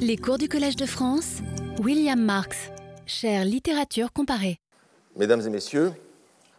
[0.00, 1.38] Les cours du Collège de France,
[1.80, 2.70] William Marx,
[3.04, 4.60] chère littérature comparée.
[5.16, 5.92] Mesdames et messieurs,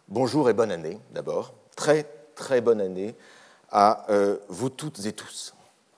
[0.08, 1.54] bonjour et bonne année d'abord.
[1.74, 3.14] Très, très bonne année
[3.70, 5.54] à euh, vous toutes et tous.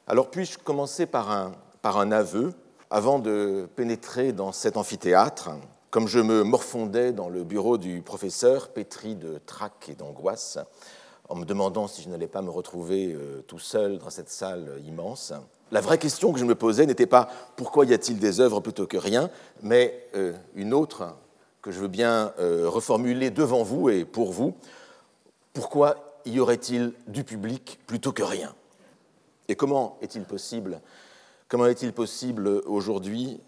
[0.07, 1.53] Alors puis-je commencer par un,
[1.83, 2.53] par un aveu
[2.91, 5.51] avant de pénétrer dans cet amphithéâtre?
[5.91, 10.59] Comme je me morfondais dans le bureau du professeur, pétri de trac et d'angoisse,
[11.29, 14.81] en me demandant si je n'allais pas me retrouver euh, tout seul dans cette salle
[14.87, 15.33] immense.
[15.73, 18.87] La vraie question que je me posais n'était pas pourquoi y a-t-il des œuvres plutôt
[18.87, 19.31] que rien,
[19.63, 21.17] mais euh, une autre
[21.63, 24.55] que je veux bien euh, reformuler devant vous et pour vous.
[25.55, 28.55] Pourquoi y aurait-il du public plutôt que rien?
[29.49, 30.83] Et comment est-il possible
[31.49, 33.41] Comment est-il possible aujourd'hui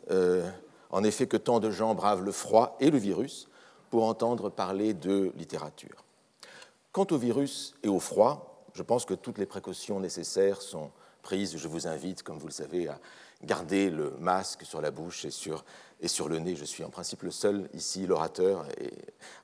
[0.91, 3.49] en effet que tant de gens bravent le froid et le virus
[3.91, 6.05] pour entendre parler de littérature?
[6.93, 10.91] Quant au virus et au froid, je pense que toutes les précautions nécessaires sont
[11.31, 12.99] Je vous invite, comme vous le savez, à
[13.43, 15.65] garder le masque sur la bouche et sur,
[16.29, 16.55] le nez.
[16.55, 18.67] Je suis en principe le seul ici, l'orateur,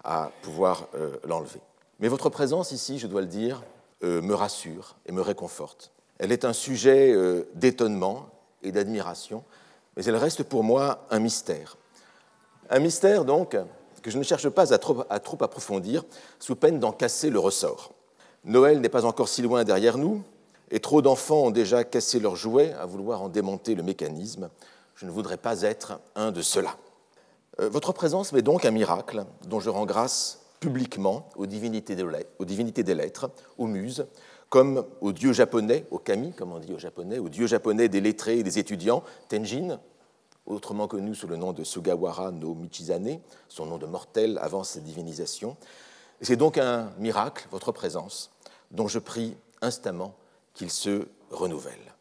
[0.05, 1.61] à pouvoir euh, l'enlever.
[1.99, 3.63] Mais votre présence ici, je dois le dire,
[4.05, 5.91] euh, me rassure et me réconforte.
[6.19, 8.29] Elle est un sujet euh, d'étonnement
[8.63, 9.43] et d'admiration
[9.97, 11.77] mais elle reste pour moi un mystère.
[12.71, 13.57] Un mystère, donc,
[14.03, 16.05] que je ne cherche pas à trop approfondir,
[16.39, 17.93] sous peine d'en casser le ressort.
[18.45, 20.23] Noël n'est pas encore si loin derrière nous,
[20.71, 24.51] et trop d'enfants ont déjà cassé leurs jouets à vouloir en démonter le mécanisme.
[24.95, 26.77] Je ne voudrais pas être un de ceux-là.
[27.61, 32.95] Euh, votre présence m'est donc un miracle dont je rends grâce publiquement aux divinités, des
[32.95, 34.07] lettres, aux muses,
[34.51, 38.01] comme au dieu japonais, au kami, comme on dit au japonais, au dieu japonais des
[38.01, 39.81] lettrés et des étudiants, Tenjin,
[40.47, 44.81] autrement connu sous le nom de Sugawara no Michizane, son nom de mortel avant sa
[44.81, 45.57] divinisation.
[46.21, 48.31] C'est donc un miracle, votre présence,
[48.71, 50.15] dont je prie instamment
[50.55, 51.95] qu'il se renouvelle.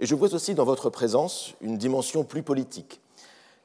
[0.00, 3.00] Et je vois aussi dans votre présence une dimension plus politique.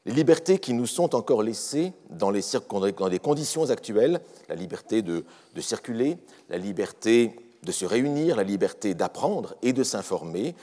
[0.06, 5.26] Les libertés qui nous sont encore laissées dans les, dans conditions actuelles, la liberté de,
[5.54, 6.17] de circuler,
[6.49, 10.55] la liberté de se réunir, la liberté d'apprendre et de s'informer,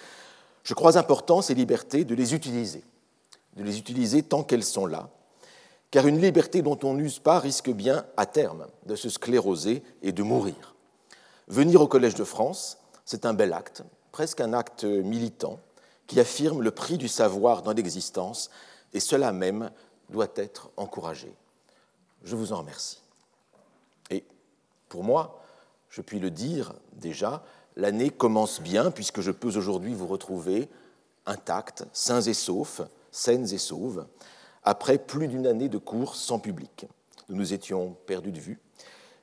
[0.64, 2.82] je crois important ces libertés de les utiliser,
[3.56, 5.08] de les utiliser tant qu'elles sont là,
[5.90, 10.12] car une liberté dont on n'use pas risque bien, à terme, de se scléroser et
[10.12, 10.74] de mourir.
[11.46, 15.60] Venir au Collège de France, c'est un bel acte, presque un acte militant,
[16.06, 18.50] qui affirme le prix du savoir dans l'existence,
[18.92, 19.70] et cela même
[20.10, 21.34] doit être encouragé.
[22.22, 23.00] Je vous en remercie.
[24.10, 24.24] Et
[24.90, 25.40] pour moi,
[25.88, 27.42] je puis le dire déjà,
[27.76, 30.68] l'année commence bien puisque je peux aujourd'hui vous retrouver
[31.24, 34.06] intacts, sains et saufs, saines et sauves,
[34.64, 36.84] après plus d'une année de cours sans public.
[37.30, 38.60] Nous nous étions perdus de vue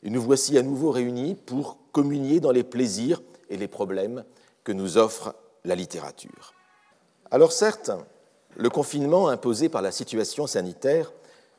[0.01, 4.23] et nous voici à nouveau réunis pour communier dans les plaisirs et les problèmes
[4.63, 6.53] que nous offre la littérature.
[7.31, 7.91] Alors certes,
[8.55, 11.11] le confinement imposé par la situation sanitaire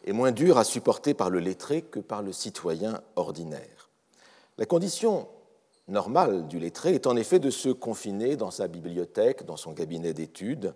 [0.04, 3.90] est moins dur à supporter par le lettré que par le citoyen ordinaire.
[4.58, 5.28] La condition
[5.88, 10.14] normale du lettré est en effet de se confiner dans sa bibliothèque, dans son cabinet
[10.14, 10.74] d'études.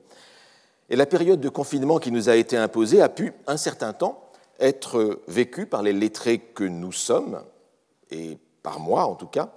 [0.89, 4.31] Et la période de confinement qui nous a été imposée a pu, un certain temps,
[4.59, 7.43] être vécue par les lettrés que nous sommes,
[8.11, 9.53] et par moi en tout cas,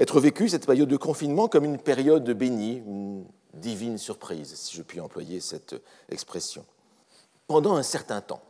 [0.00, 3.24] être vécue, cette période de confinement, comme une période bénie, une
[3.54, 5.76] divine surprise, si je puis employer cette
[6.08, 6.64] expression.
[7.46, 8.40] Pendant un certain temps,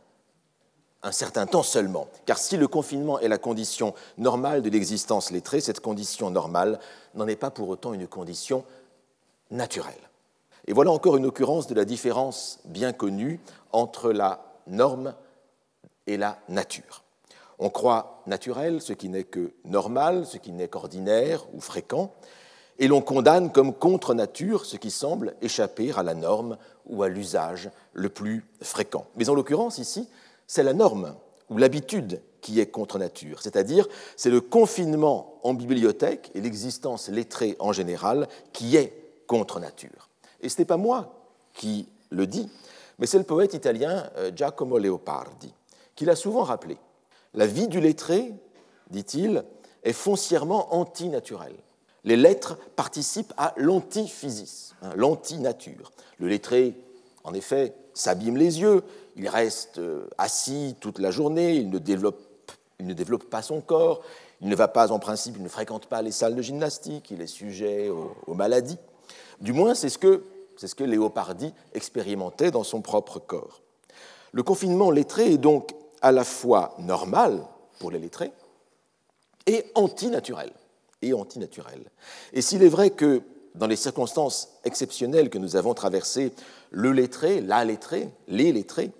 [1.03, 2.07] un certain temps seulement.
[2.25, 6.79] Car si le confinement est la condition normale de l'existence lettrée, cette condition normale
[7.15, 8.63] n'en est pas pour autant une condition
[9.49, 9.93] naturelle.
[10.67, 13.39] Et voilà encore une occurrence de la différence bien connue
[13.71, 15.15] entre la norme
[16.07, 17.03] et la nature.
[17.63, 22.11] On croit naturel ce qui n'est que normal, ce qui n'est qu'ordinaire ou fréquent,
[22.79, 26.57] et l'on condamne comme contre-nature ce qui semble échapper à la norme
[26.87, 29.05] ou à l'usage le plus fréquent.
[29.15, 30.09] Mais en l'occurrence, ici,
[30.47, 31.15] c'est la norme
[31.51, 37.55] ou l'habitude qui est contre nature, c'est-à-dire c'est le confinement en bibliothèque et l'existence lettrée
[37.59, 38.91] en général qui est
[39.27, 40.09] contre nature.
[40.41, 41.13] Et ce n'est pas moi
[41.53, 42.49] qui le dis,
[42.97, 45.53] mais c'est le poète italien euh, Giacomo Leopardi
[45.95, 46.77] qui l'a souvent rappelé.
[47.33, 48.33] La vie du lettré,
[48.89, 49.43] dit-il,
[49.83, 51.55] est foncièrement antinaturelle.
[52.03, 55.91] Les lettres participent à l'antiphysis, hein, l'antinature.
[56.17, 56.75] Le lettré,
[57.23, 58.83] en effet, s'abîme les yeux,
[59.15, 62.19] il reste euh, assis toute la journée, il ne développe,
[62.79, 64.01] il ne développe pas son corps,
[64.41, 67.21] il ne va pas en principe, il ne fréquente pas les salles de gymnastique, il
[67.21, 68.79] est sujet aux, maladies.
[69.39, 70.23] Du moins, c'est ce que,
[70.57, 73.61] c'est ce que Léopardi expérimentait dans son propre corps.
[74.31, 77.43] Le confinement lettré est donc à la fois normal
[77.79, 78.31] pour les lettrés
[79.45, 80.51] et antinaturel.
[81.01, 81.13] Et.
[82.33, 83.21] Et s'il est vrai que
[83.55, 86.31] dans les circonstances exceptionnelles que nous avons traversées,
[86.69, 88.91] le lettré, la lettrée, les lettrés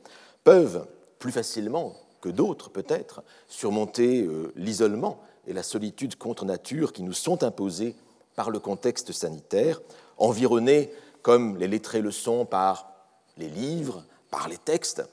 [0.44, 0.88] peuvent
[1.20, 7.14] plus facilement que d'autres peut-être surmonter euh, l'isolement et la solitude contre nature qui nous
[7.14, 7.96] sont imposés
[8.36, 9.82] par le contexte sanitaire,
[10.18, 12.92] environnés comme les lettrés le sont par
[13.38, 15.04] les livres, par les textes,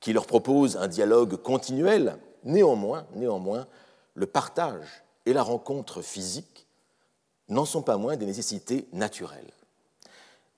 [0.00, 2.16] qui leur proposent un dialogue continuel.
[2.44, 3.66] Néanmoins, néanmoins,
[4.14, 6.66] le partage et la rencontre physique
[7.48, 9.52] n'en sont pas moins des nécessités naturelles.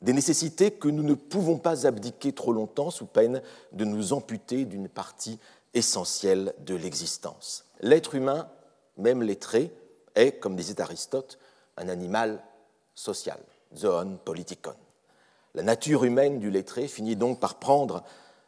[0.02, 3.42] Des nécessités que nous ne pouvons pas abdiquer trop longtemps sous peine
[3.72, 5.38] de nous amputer d'une partie
[5.74, 7.64] essentielle de l'existence.
[7.80, 8.48] L'être humain,
[8.96, 9.70] même lettré,
[10.14, 11.38] est, comme disait Aristote,
[11.76, 12.42] un animal
[12.94, 13.38] social,
[13.76, 14.74] zoon politikon.
[15.54, 18.04] La nature humaine du lettré finit donc par prendre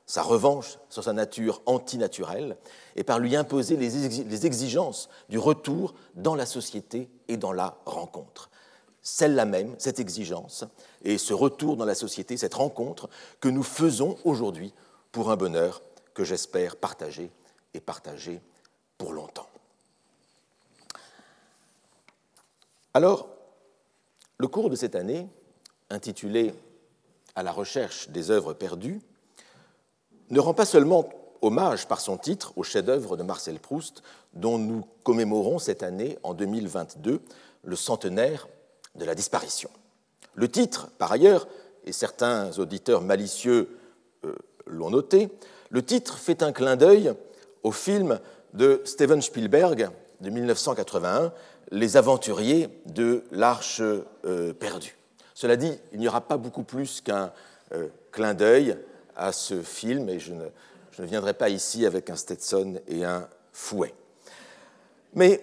[0.07, 2.57] sa revanche sur sa nature antinaturelle
[2.97, 8.51] et par lui imposer les exigences du retour dans la société et dans la rencontre.
[9.03, 10.65] Celle-là même, cette exigence
[11.03, 13.09] et ce retour dans la société, cette rencontre
[13.41, 14.73] que nous faisons aujourd'hui
[15.11, 15.83] pour un bonheur
[16.15, 17.31] que j'espère partager
[17.75, 18.41] et partager
[18.99, 19.49] pour longtemps.
[22.95, 23.29] Alors,
[24.39, 25.29] le cours de cette année,
[25.91, 26.55] intitulé
[27.35, 29.01] À la recherche des œuvres perdues,
[30.31, 31.09] ne rend pas seulement
[31.43, 34.03] hommage par son titre au chef-d'œuvre de Marcel Proust,
[34.35, 37.21] dont nous commémorons cette année, en 2022,
[37.65, 38.49] le centenaire
[38.95, 39.71] de la disparition.
[40.35, 41.47] Le titre, par ailleurs,
[41.85, 43.77] et certains auditeurs malicieux
[44.25, 44.35] euh,
[44.67, 45.29] l'ont noté,
[45.71, 47.13] le titre fait un clin d'œil
[47.63, 48.21] au film
[48.55, 49.91] de Steven Spielberg
[50.21, 51.33] de 1981,
[51.71, 54.97] Les aventuriers de l'Arche euh, perdue.
[55.35, 57.33] Cela dit, il n'y aura pas beaucoup plus qu'un
[57.73, 58.77] euh, clin d'œil
[59.17, 60.49] à ce film et je ne,
[60.99, 63.95] viendrai pas ici avec un Stetson et un fouet.
[65.15, 65.41] Mais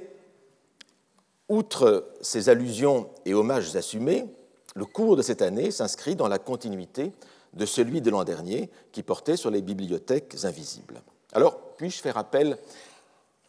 [1.48, 4.26] outre ces allusions et hommages assumés,
[4.76, 7.12] le cours de cette année s'inscrit dans la continuité
[7.54, 11.02] de celui de l'an dernier qui portait sur les bibliothèques invisibles.
[11.34, 12.58] Alors, puis-je faire appel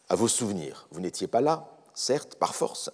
[0.09, 0.87] à vos souvenirs?
[0.91, 2.89] Vous n'étiez pas là, certes, par force,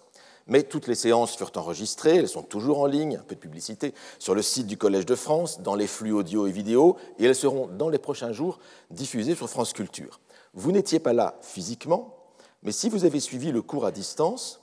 [0.47, 3.93] mais toutes les séances furent enregistrées, elles sont toujours en ligne, un peu de publicité,
[4.19, 7.35] sur le site du Collège de France, dans les flux audio et vidéo, et elles
[7.35, 8.59] seront dans les prochains jours
[8.89, 10.19] diffusées sur France Culture.
[10.53, 12.15] Vous n'étiez pas là physiquement,
[12.63, 14.61] mais si vous avez suivi le cours à distance,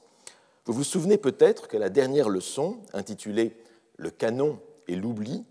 [0.66, 3.56] vous vous souvenez peut-être que la dernière leçon, intitulée
[3.96, 4.58] Le canon
[4.88, 5.44] et l'oubli,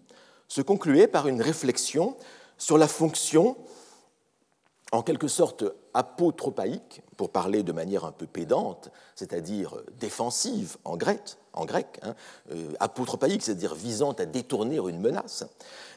[0.47, 2.17] se concluait par une réflexion
[2.57, 3.57] sur la fonction
[4.91, 5.63] en quelque sorte
[5.93, 12.15] apotropaïque, pour parler de manière un peu pédante, c'est-à-dire défensive en grec, hein,
[12.51, 15.45] euh, apotropaïque, c'est-à-dire visant à détourner une menace.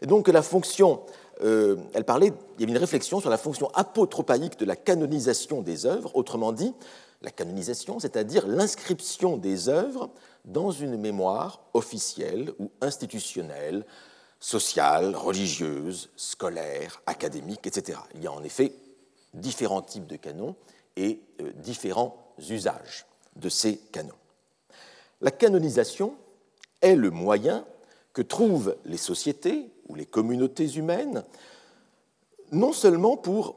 [0.03, 1.01] Et donc la fonction,
[1.43, 5.63] euh, elle parlait, il y avait une réflexion sur la fonction apotropaïque de la canonisation
[5.63, 6.75] des œuvres, autrement dit,
[7.23, 10.11] la canonisation, c'est-à-dire l'inscription des œuvres
[10.45, 13.85] dans une mémoire officielle ou institutionnelle,
[14.39, 17.99] sociale, religieuse, scolaire, académique, etc.
[18.15, 18.73] Il y a en effet
[19.37, 20.57] différents types de canons
[20.97, 23.07] et euh, différents usages
[23.37, 24.15] de ces canons.
[25.21, 26.15] La canonisation
[26.81, 27.65] est le moyen
[28.13, 31.25] que trouvent les sociétés ou les communautés humaines,
[32.53, 33.57] non seulement pour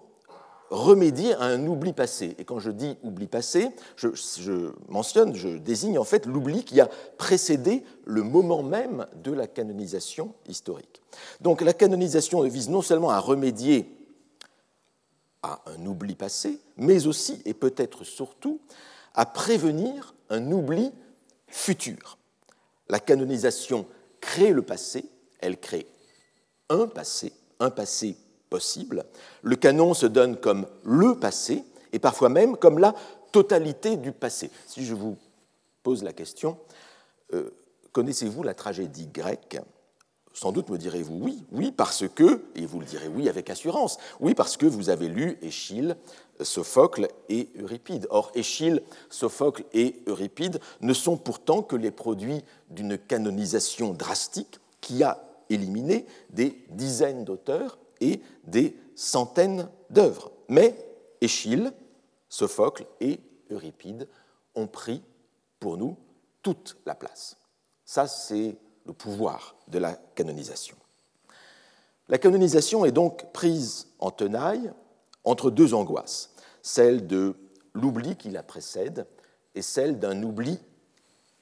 [0.70, 2.36] remédier à un oubli passé.
[2.38, 6.80] Et quand je dis oubli passé, je, je mentionne, je désigne en fait l'oubli qui
[6.80, 11.02] a précédé le moment même de la canonisation historique.
[11.42, 13.99] Donc la canonisation vise non seulement à remédier
[15.44, 18.60] à un oubli passé, mais aussi et peut-être surtout
[19.14, 20.92] à prévenir un oubli
[21.48, 22.18] futur.
[22.90, 23.86] La canonisation
[24.20, 25.06] crée le passé,
[25.40, 25.88] elle crée
[26.70, 28.16] un passé, un passé
[28.50, 29.06] possible.
[29.42, 32.94] Le canon se donne comme le passé et parfois même comme la
[33.32, 34.52] totalité du passé.
[34.68, 35.18] Si je vous
[35.84, 36.58] pose la question,
[37.34, 37.50] euh,
[37.92, 39.60] connaissez-vous la tragédie grecque?
[40.34, 43.98] Sans doute me direz-vous oui, oui parce que, et vous le direz oui avec assurance,
[44.20, 45.96] oui parce que vous avez lu Échille,
[46.42, 48.08] Sophocle et Euripide.
[48.10, 55.04] Or, Échille, Sophocle et Euripide ne sont pourtant que les produits d'une canonisation drastique qui
[55.04, 60.32] a éliminé des dizaines d'auteurs et des centaines d'œuvres.
[60.48, 60.76] Mais
[61.22, 61.72] Échille,
[62.30, 63.20] Sophocle et
[63.50, 64.08] Euripide
[64.56, 65.02] ont pris
[65.60, 65.98] pour nous
[66.42, 67.36] toute la place.
[67.84, 68.56] Ça, c'est
[68.90, 70.76] le pouvoir de la canonisation.
[72.08, 74.74] La canonisation est donc prise en tenaille
[75.24, 76.32] entre deux angoisses,
[76.64, 77.36] celle de
[77.76, 79.06] l'oubli qui la précède
[79.54, 80.58] et celle d'un oubli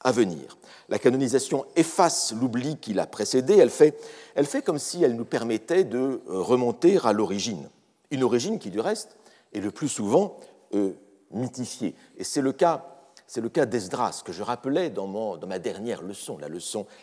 [0.01, 0.57] à venir.
[0.89, 6.21] La canonisation efface l'oubli qui l'a précédé, elle fait, comme si elle nous permettait de
[6.27, 7.69] remonter à l'origine,
[8.11, 9.15] une origine qui du reste
[9.53, 10.35] est le plus souvent
[10.73, 10.91] euh,
[11.31, 11.95] mythifiée.
[12.17, 12.96] Et c'est le cas
[13.27, 16.47] c'est le cas d'Esdras, que je rappelais dans, ma dernière leçon, la,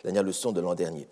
[0.03, 1.07] dernière leçon de l'an dernier.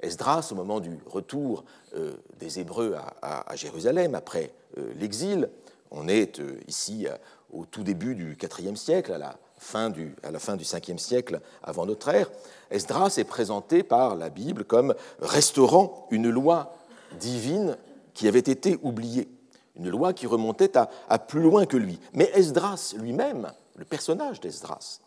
[0.00, 1.64] Esdras, au moment du retour
[1.96, 5.48] euh, des Hébreux à, Jérusalem, après euh, l'exil,
[5.90, 7.06] on est euh, ici
[7.52, 10.98] au tout début du IVe siècle, à la, fin du, à la fin du 5e
[10.98, 12.30] siècle avant notre ère,
[12.70, 16.76] Esdras est présenté par la Bible comme restaurant une loi
[17.18, 17.76] divine
[18.12, 19.28] qui avait été oubliée,
[19.76, 21.98] une loi qui remontait à plus loin que lui.
[22.12, 25.00] Mais Esdras lui-même, le personnage d'Esdras,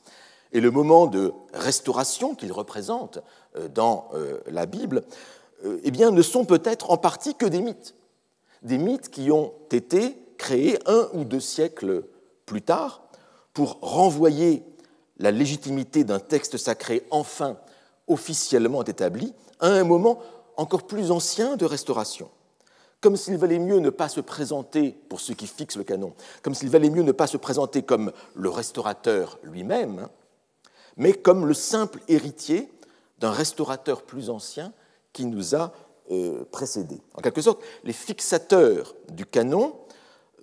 [0.53, 3.19] et le moment de restauration qu'il représente
[3.55, 5.03] euh, dans euh, la Bible,
[5.65, 7.95] euh, eh bien, ne sont peut-être en partie que des mythes.
[8.63, 12.03] Des mythes qui ont été créés un ou deux siècles
[12.45, 13.03] plus tard
[13.53, 14.63] pour renvoyer
[15.17, 17.57] la légitimité d'un texte sacré enfin
[18.07, 20.19] officiellement établi à un moment
[20.57, 22.29] encore plus ancien de restauration.
[23.01, 26.53] Comme s'il valait mieux ne pas se présenter, pour ceux qui fixent le canon, comme
[26.53, 30.09] s'il valait mieux ne pas se présenter comme le restaurateur lui-même, hein,
[30.97, 32.71] mais comme le simple héritier
[33.19, 34.73] d'un restaurateur plus ancien
[35.13, 35.73] qui nous a
[36.11, 37.01] euh, précédés.
[37.15, 39.75] En quelque sorte, les fixateurs du canon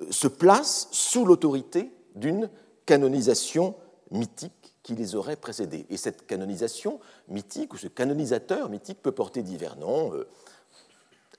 [0.00, 2.48] euh, se placent sous l'autorité d'une
[2.86, 3.74] canonisation
[4.10, 5.86] mythique qui les aurait précédés.
[5.90, 10.14] Et cette canonisation mythique, ou ce canonisateur mythique, peut porter divers noms.
[10.14, 10.26] Euh,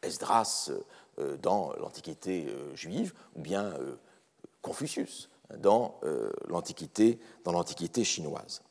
[0.02, 0.72] Esdras
[1.42, 3.74] dans l'Antiquité juive, ou bien
[4.62, 6.00] Confucius dans
[6.48, 8.62] l'Antiquité chinoise.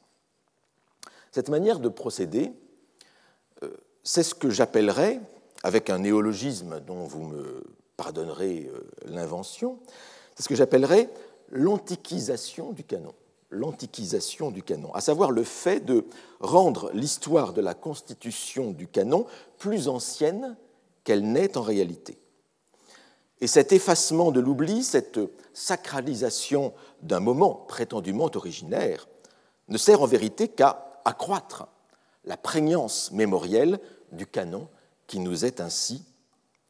[1.32, 2.52] Cette manière de procéder,
[3.62, 3.70] euh,
[4.02, 5.20] c'est ce que j'appellerais,
[5.62, 7.64] avec un néologisme dont vous me
[7.96, 9.78] pardonnerez euh, l'invention,
[10.34, 11.10] c'est ce que j'appellerais
[11.50, 13.14] l'antiquisation du canon.
[13.50, 16.04] L'antiquisation du canon, à savoir le fait de
[16.40, 19.26] rendre l'histoire de la constitution du canon
[19.56, 20.56] plus ancienne
[21.02, 22.18] qu'elle n'est en réalité.
[23.40, 25.20] Et cet effacement de l'oubli, cette
[25.52, 29.08] sacralisation d'un moment prétendument originaire,
[29.68, 31.68] ne sert en vérité qu'à accroître
[32.24, 33.80] la prégnance mémorielle
[34.12, 34.68] du canon
[35.06, 36.04] qui nous est ainsi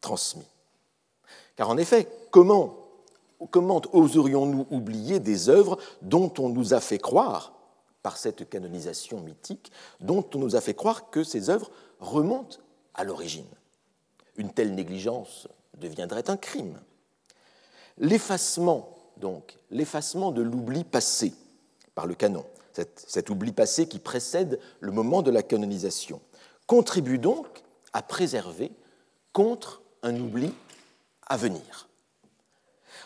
[0.00, 0.46] transmis.
[1.56, 2.76] Car en effet, comment,
[3.92, 7.54] oserions-nous oublier des œuvres dont on nous a fait croire,
[8.02, 12.58] par cette canonisation mythique, dont on nous a fait croire que ces œuvres remontent
[12.94, 13.48] à l'origine?
[14.36, 15.48] Une telle négligence
[15.78, 16.78] deviendrait un crime.
[17.98, 21.32] L'effacement, donc, l'effacement de l'oubli passé
[21.94, 26.20] par le canon, cet, oubli passé qui précède le moment de la canonisation,
[26.66, 28.70] contribue donc à préserver
[29.32, 30.52] contre un oubli
[31.26, 31.88] à venir.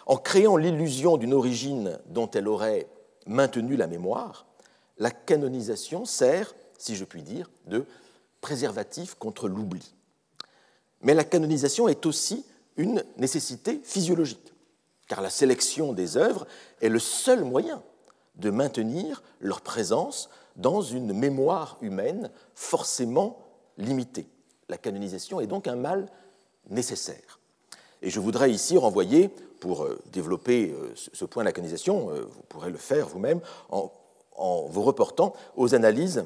[0.06, 2.86] En créant l'illusion d'une origine dont elle aurait
[3.26, 4.46] maintenu la mémoire,
[4.98, 7.86] la canonisation sert, si je puis dire, de
[8.40, 9.94] préservatif contre l'oubli.
[11.00, 12.44] Mais la canonisation est aussi
[12.76, 14.52] une nécessité physiologique,
[15.08, 16.46] car la sélection des œuvres
[16.80, 17.82] est le seul moyen
[18.36, 23.38] de maintenir leur présence dans une mémoire humaine forcément
[23.78, 24.28] limitée.
[24.68, 26.08] La canonisation est donc un mal
[26.70, 27.40] nécessaire.
[28.02, 29.28] Et je voudrais ici renvoyer,
[29.60, 33.40] pour euh, développer euh, ce point de la canonisation, euh, vous pourrez le faire vous-même,
[33.70, 33.92] en,
[34.36, 36.24] vous reportant aux analyses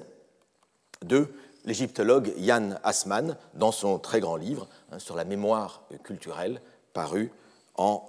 [1.05, 1.29] de
[1.66, 6.62] l'égyptologue Yann Assmann dans son très grand livre hein, sur la mémoire culturelle
[6.94, 7.30] paru
[7.76, 8.08] en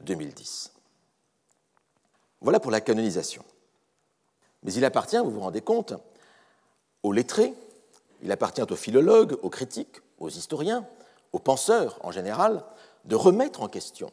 [0.00, 0.72] 2010.
[2.40, 3.42] Voilà pour la canonisation.
[4.62, 5.94] Mais il appartient, vous vous rendez compte,
[7.02, 7.54] aux lettrés,
[8.22, 10.86] il appartient aux philologues, aux critiques, aux historiens,
[11.32, 12.64] aux penseurs en général,
[13.04, 14.10] de remettre en question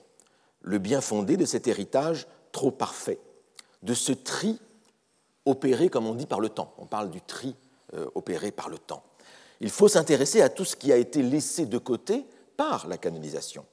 [0.62, 3.20] le bien fondé de cet héritage trop parfait,
[3.84, 4.60] de ce tri
[5.46, 6.74] opéré, comme on dit, par le temps.
[6.78, 7.56] On parle du tri
[7.96, 9.04] euh, opéré par le temps.
[9.60, 12.26] Il faut s'intéresser à tout ce qui a été laissé de côté
[12.58, 13.66] par la canonisation,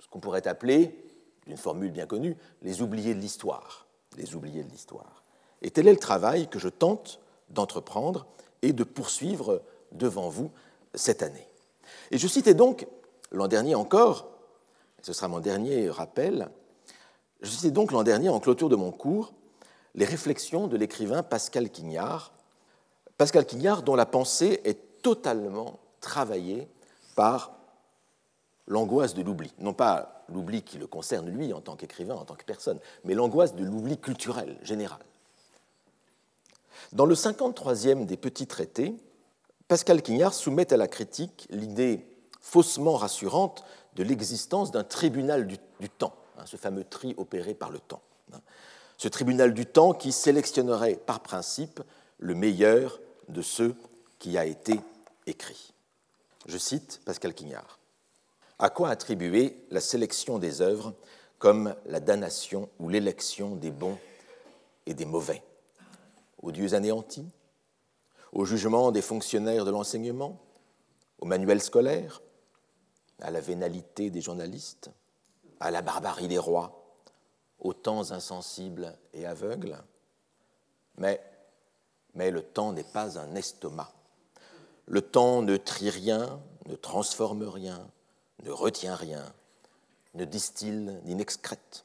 [0.00, 0.96] ce qu'on pourrait appeler
[1.46, 3.86] d'une formule bien connue, les oubliés de l'histoire.
[4.16, 5.22] Les oubliés de l'histoire.
[5.62, 8.26] Et tel est le travail que je tente d'entreprendre
[8.62, 9.62] et de poursuivre
[9.92, 10.50] devant vous
[10.94, 11.48] cette année.
[12.10, 12.86] Et je citais donc
[13.30, 14.28] l'an dernier encore,
[15.02, 16.48] ce sera mon dernier rappel,
[17.40, 19.32] je citais donc l'an dernier en clôture de mon cours
[19.94, 22.32] les réflexions de l'écrivain Pascal Quignard,
[23.18, 26.68] Pascal Quignard dont la pensée est totalement travaillée
[27.16, 27.52] par
[28.68, 32.36] l'angoisse de l'oubli, non pas l'oubli qui le concerne lui en tant qu'écrivain, en tant
[32.36, 35.00] que personne, mais l'angoisse de l'oubli culturel, général.
[36.92, 38.94] Dans le 53e des petits traités,
[39.66, 42.06] Pascal Quignard soumet à la critique l'idée
[42.40, 43.64] faussement rassurante
[43.96, 45.58] de l'existence d'un tribunal du,
[45.88, 48.02] temps, hein, ce fameux tri opéré par le temps.
[48.32, 48.40] Hein.
[48.96, 51.80] Ce tribunal du temps qui sélectionnerait par principe
[52.18, 53.76] le meilleur de ceux
[54.18, 54.80] qui a été
[55.26, 55.72] écrit.
[56.46, 57.78] Je cite Pascal Quignard.
[58.58, 60.94] À quoi attribuer la sélection des œuvres
[61.38, 63.98] comme la damnation ou l'élection des bons
[64.86, 65.42] et des mauvais?
[66.42, 67.28] Aux dieux anéantis?
[68.32, 70.40] Au jugement des fonctionnaires de l'enseignement?
[71.20, 72.22] Au manuel scolaire,
[73.20, 74.90] à la vénalité des journalistes,
[75.60, 76.84] à la barbarie des rois,
[77.58, 79.76] aux temps insensibles et aveugles?
[80.96, 81.20] Mais,
[82.14, 83.92] mais le temps n'est pas un estomac.
[84.86, 87.86] Le temps ne trie rien, ne transforme rien,
[88.42, 89.24] ne retient rien,
[90.14, 91.84] ne distille ni n'excrète.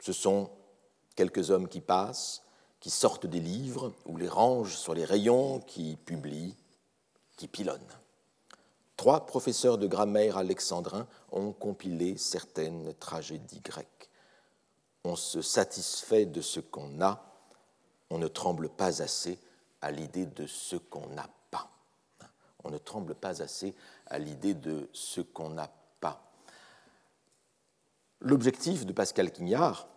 [0.00, 0.50] Ce sont
[1.16, 2.42] quelques hommes qui passent,
[2.80, 6.54] qui sortent des livres ou les rangent sur les rayons, qui publient,
[7.36, 7.80] qui pilonnent.
[8.96, 14.10] Trois professeurs de grammaire alexandrins ont compilé certaines tragédies grecques.
[15.04, 17.24] On se satisfait de ce qu'on a,
[18.10, 19.38] on ne tremble pas assez
[19.80, 21.70] à l'idée de ce qu'on n'a pas.
[22.64, 23.74] On ne tremble pas assez
[24.06, 25.70] à l'idée de ce qu'on n'a
[26.00, 26.20] pas.
[28.20, 29.88] L'objectif de Pascal Quignard,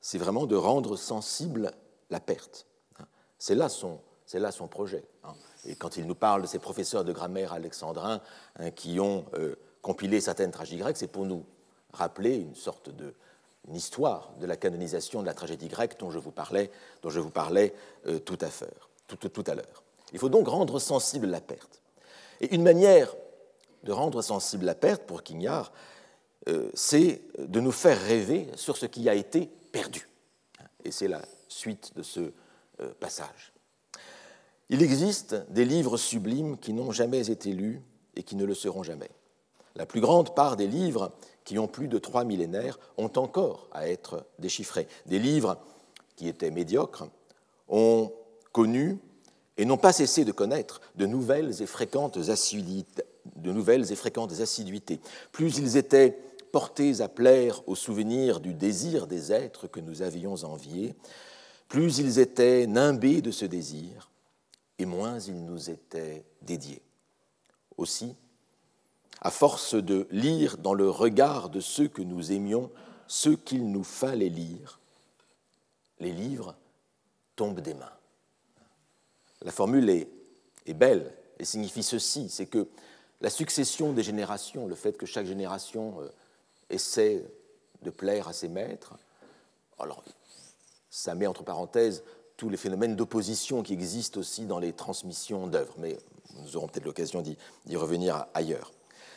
[0.00, 1.72] c'est vraiment de rendre sensible
[2.10, 2.66] la perte.
[3.38, 5.04] C'est là son, c'est là son projet.
[5.24, 5.34] Hein.
[5.64, 8.20] Et quand il nous parle de ces professeurs de grammaire alexandrins
[8.58, 11.44] hein, qui ont euh, compilé certaines tragédies grecques, c'est pour nous
[11.92, 13.14] rappeler une sorte de
[13.68, 16.70] une histoire de la canonisation de la tragédie grecque dont je vous parlais,
[17.02, 17.74] dont je vous parlais
[18.06, 18.48] euh, tout à
[19.16, 19.82] tout, à l'heure.
[20.12, 21.80] Il faut donc rendre sensible la perte.
[22.40, 23.14] Et une manière
[23.84, 25.72] de rendre sensible la perte pour Quignard,
[26.48, 30.08] euh, c'est de nous faire rêver sur ce qui a été perdu.
[30.84, 32.32] Et c'est la suite de ce
[32.80, 33.52] euh, passage.
[34.68, 37.82] Il existe des livres sublimes qui n'ont jamais été lus
[38.16, 39.10] et qui ne le seront jamais.
[39.74, 41.12] La plus grande part des livres
[41.44, 44.86] qui ont plus de trois millénaires ont encore à être déchiffrés.
[45.06, 45.58] Des livres
[46.16, 47.04] qui étaient médiocres
[47.68, 48.12] ont
[48.52, 48.98] connu
[49.56, 53.04] et n'ont pas cessé de connaître de nouvelles et fréquentes assiduités.
[53.36, 55.00] De nouvelles et fréquentes assiduités.
[55.30, 56.18] Plus ils étaient
[56.52, 60.94] portés à plaire au souvenir du désir des êtres que nous avions enviés,
[61.68, 64.10] plus ils étaient nimbés de ce désir,
[64.78, 66.82] et moins ils nous étaient dédiés.
[67.78, 68.14] Aussi,
[69.22, 72.70] à force de lire dans le regard de ceux que nous aimions
[73.06, 74.78] ce qu'il nous fallait lire,
[76.00, 76.54] les livres
[77.36, 77.92] tombent des mains.
[79.44, 80.08] La formule est,
[80.74, 82.68] belle et signifie ceci, c'est que
[83.20, 86.08] la succession des générations, le fait que chaque génération euh,
[86.70, 87.24] essaie
[87.82, 88.94] de plaire à ses maîtres.
[89.78, 90.02] Alors,
[90.90, 92.04] ça met entre parenthèses
[92.36, 95.98] tous les phénomènes d'opposition qui existent aussi dans les transmissions d'œuvres, mais
[96.36, 98.72] nous aurons peut-être l'occasion d'y revenir ailleurs.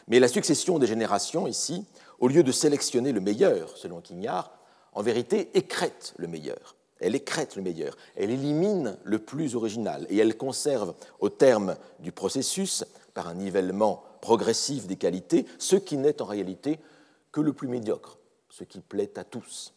[0.07, 1.85] Mais la succession des générations ici,
[2.19, 4.51] au lieu de sélectionner le meilleur, selon Quignard,
[4.93, 6.74] en vérité écrète le meilleur.
[6.99, 12.11] Elle écrète le meilleur, elle élimine le plus original et elle conserve au terme du
[12.11, 16.79] processus, par un nivellement progressif des qualités, ce qui n'est en réalité
[17.31, 19.73] que le plus médiocre, ce qui plaît à tous.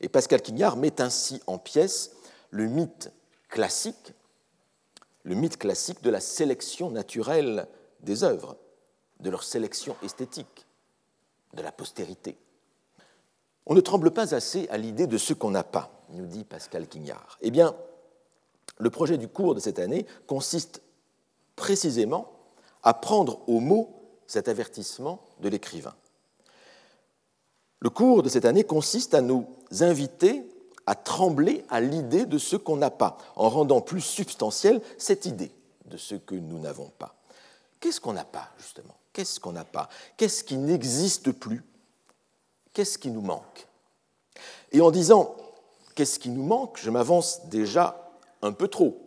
[0.00, 2.12] Et Pascal Quignard met ainsi en pièces
[2.50, 3.10] le mythe
[3.48, 4.12] classique,
[5.22, 7.68] le mythe classique de la sélection naturelle
[8.00, 8.56] des œuvres,
[9.20, 10.66] de leur sélection esthétique,
[11.54, 12.36] de la postérité.
[13.66, 16.86] On ne tremble pas assez à l'idée de ce qu'on n'a pas, nous dit Pascal
[16.86, 17.38] Quignard.
[17.40, 17.74] Eh bien,
[18.78, 20.82] le projet du cours de cette année consiste
[21.56, 22.30] précisément
[22.82, 23.94] à prendre au mot
[24.26, 25.94] cet avertissement de l'écrivain.
[27.80, 29.46] Le cours de cette année consiste à nous
[29.80, 30.48] inviter
[30.86, 35.52] à trembler à l'idée de ce qu'on n'a pas, en rendant plus substantielle cette idée
[35.86, 37.16] de ce que nous n'avons pas.
[37.80, 38.96] Qu'est-ce qu'on n'a pas, justement?
[39.12, 39.88] Qu'est-ce qu'on n'a pas?
[40.16, 41.62] Qu'est-ce qui n'existe plus?
[42.74, 43.66] Qu'est-ce qui nous manque?
[44.72, 45.36] Et en disant
[45.94, 48.10] qu'est-ce qui nous manque, je m'avance déjà
[48.42, 49.00] un peu trop,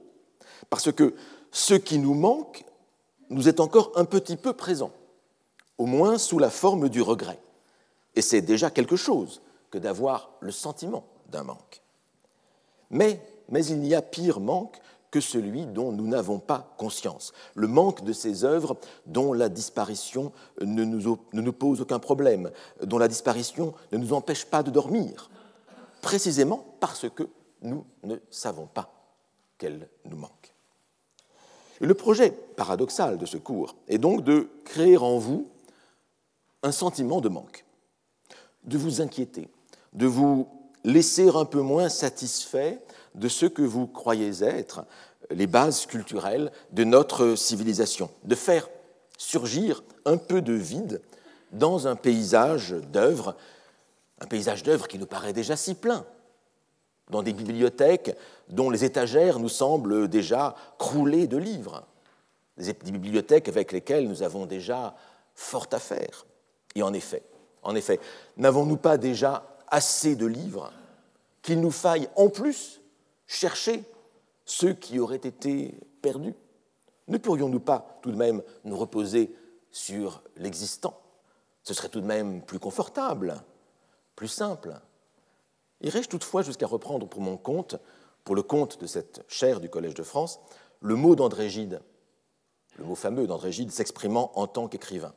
[0.69, 1.13] parce que
[1.51, 2.65] ce qui nous manque
[3.29, 4.91] nous est encore un petit peu présent,
[5.77, 7.39] au moins sous la forme du regret.
[8.15, 11.81] Et c'est déjà quelque chose que d'avoir le sentiment d'un manque.
[12.89, 14.79] Mais, il y a pire manque
[15.19, 20.83] celui dont nous n'avons pas conscience, le manque de ces œuvres dont la disparition ne
[20.83, 22.51] nous, ne nous pose aucun problème,
[22.83, 25.29] dont la disparition ne nous empêche pas de dormir,
[26.01, 27.27] précisément parce que
[27.61, 28.93] nous ne savons pas
[29.57, 30.53] qu'elles nous manquent.
[31.79, 35.47] Le projet paradoxal de ce cours est donc de créer en vous
[36.63, 37.65] un sentiment de manque
[38.67, 39.47] de vous inquiéter,
[39.93, 40.47] de vous
[40.83, 42.79] laisser un peu moins satisfait
[43.15, 44.85] de ce que vous croyez être
[45.29, 48.69] les bases culturelles de notre civilisation, de faire
[49.17, 51.01] surgir un peu de vide
[51.51, 53.35] dans un paysage d'œuvres,
[54.19, 56.05] un paysage d'œuvres qui nous paraît déjà si plein,
[57.09, 58.15] dans des bibliothèques
[58.49, 61.83] dont les étagères nous semblent déjà croulées de livres,
[62.57, 64.95] des bibliothèques avec lesquelles nous avons déjà
[65.35, 66.25] fort à faire.
[66.75, 67.23] Et en effet,
[67.63, 67.99] en effet,
[68.37, 70.71] n'avons-nous pas déjà assez de livres
[71.41, 72.81] qu'il nous faille en plus
[73.25, 73.83] chercher
[74.47, 76.33] ceux qui auraient été perdus
[77.07, 79.35] Ne pourrions-nous pas tout de même nous reposer
[79.69, 80.99] sur l'existant?
[81.63, 83.43] Ce serait tout de même plus confortable,
[84.15, 84.73] plus simple.
[85.81, 87.75] Irais-je toutefois jusqu'à reprendre pour mon compte,
[88.23, 90.39] pour le compte de cette chaire du Collège de France,
[90.79, 91.81] le mot d'André Gide,
[92.77, 95.13] le mot fameux d'André Gide s'exprimant en tant qu'écrivain?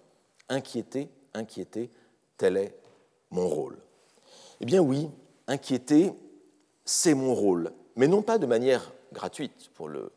[0.48, 1.88] Inquiéter, inquiéter,
[2.36, 2.76] tel est
[3.30, 3.78] mon rôle.
[4.60, 5.08] Eh bien oui,
[5.46, 6.12] inquiéter,
[6.84, 10.12] c'est mon rôle, mais non pas de manière gratuite, pour le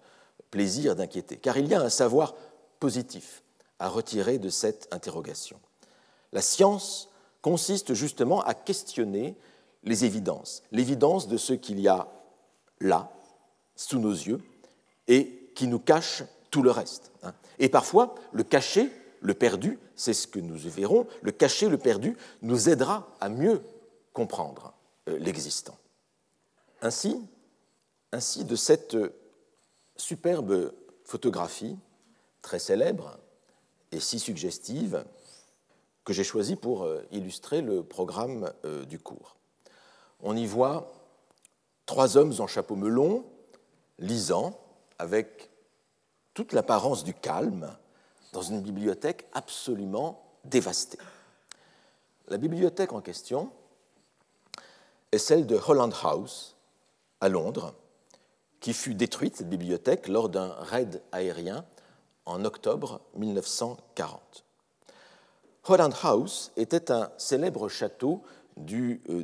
[0.51, 2.35] plaisir d'inquiéter, car il y a un savoir
[2.79, 3.43] positif
[3.79, 5.59] à retirer de cette interrogation.
[6.31, 7.09] La science
[7.41, 9.35] consiste justement à questionner
[9.83, 12.07] les évidences, l'évidence de ce qu'il y a
[12.79, 13.11] là,
[13.75, 14.41] sous nos yeux,
[15.07, 17.11] et qui nous cache tout le reste.
[17.23, 17.33] Hein.
[17.59, 22.17] Et parfois, le caché, le perdu, c'est ce que nous verrons, le caché, le perdu,
[22.41, 23.61] nous aidera à mieux
[24.13, 24.73] comprendre
[25.09, 25.77] euh, l'existant.
[26.81, 27.19] Ainsi,
[28.13, 28.95] ainsi, de cette
[29.95, 30.71] superbe
[31.03, 31.77] photographie,
[32.43, 33.17] très célèbre
[33.91, 35.03] et si suggestive,
[36.05, 39.37] que j'ai choisie pour euh, illustrer le programme euh, du cours.
[40.21, 40.91] On y voit
[41.85, 43.25] trois hommes en chapeau melon,
[43.97, 44.59] lisant,
[44.99, 45.49] avec
[46.33, 47.75] toute l'apparence du calme,
[48.31, 50.99] dans une bibliothèque absolument dévastée.
[52.27, 53.51] La bibliothèque en question
[55.11, 56.55] est celle de Holland House,
[57.21, 57.73] à Londres,
[58.63, 61.65] qui fut détruite, cette bibliothèque, lors d'un raid aérien
[62.25, 64.45] en octobre 1940.
[65.67, 68.21] Holland House était un célèbre château
[68.55, 69.21] du, euh,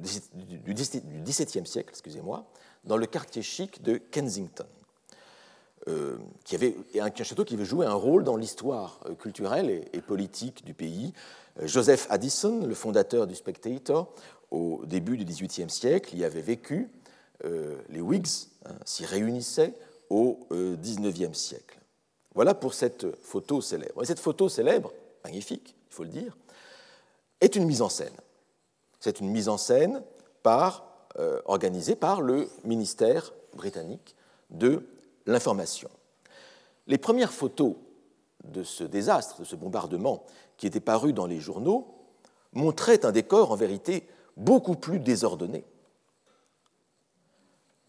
[0.67, 2.43] XVIIe siècle, excusez-moi,
[2.83, 4.67] dans le quartier chic de Kensington.
[5.87, 10.01] Euh, qui avait un, château qui avait joué un rôle dans l'histoire euh, culturelle et,
[10.01, 11.13] politique du pays.
[11.61, 14.13] Joseph Addison, le fondateur du Spectator,
[14.51, 16.89] au début du XVIIIe siècle, y avait vécu.
[17.43, 19.73] Les Whigs hein, s'y réunissaient
[20.09, 21.79] au XIXe siècle.
[22.35, 24.03] Voilà pour cette photo célèbre.
[24.03, 24.91] Et cette photo célèbre,
[25.23, 26.37] magnifique, il faut le dire,
[27.41, 28.15] est une mise en scène.
[28.99, 30.01] C'est une mise en scène
[31.19, 34.15] euh, organisée par le ministère britannique
[34.49, 34.83] de
[35.25, 35.89] l'information.
[36.87, 37.75] Les premières photos
[38.43, 40.23] de ce désastre, de ce bombardement
[40.57, 41.87] qui étaient parues dans les journaux,
[42.53, 45.65] montraient un décor en vérité beaucoup plus désordonné.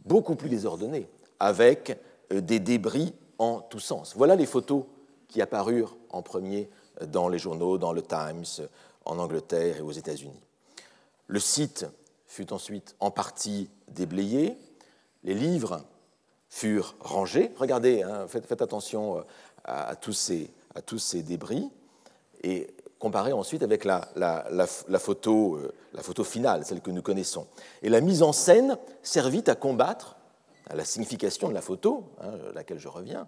[0.05, 1.09] Beaucoup plus désordonné,
[1.39, 1.99] avec
[2.33, 4.15] euh, des débris en tous sens.
[4.17, 4.85] Voilà les photos
[5.29, 6.69] qui apparurent en premier
[7.07, 8.67] dans les journaux, dans le Times,
[9.05, 10.43] en Angleterre et aux États-Unis.
[11.27, 11.87] Le site
[12.27, 14.57] fut ensuite en partie déblayé,
[15.25, 15.85] les livres
[16.49, 17.53] furent rangés.
[17.57, 19.23] Regardez, hein, faites, attention euh,
[19.65, 21.71] à, tous ces, débris
[23.01, 24.07] comparez ensuite avec la,
[24.99, 27.49] photo, euh, la photo finale, celle que nous connaissons.
[27.83, 30.17] Et la mise en scène servit à combattre,
[30.69, 33.27] à la signification de la photo, hein, à laquelle je reviens,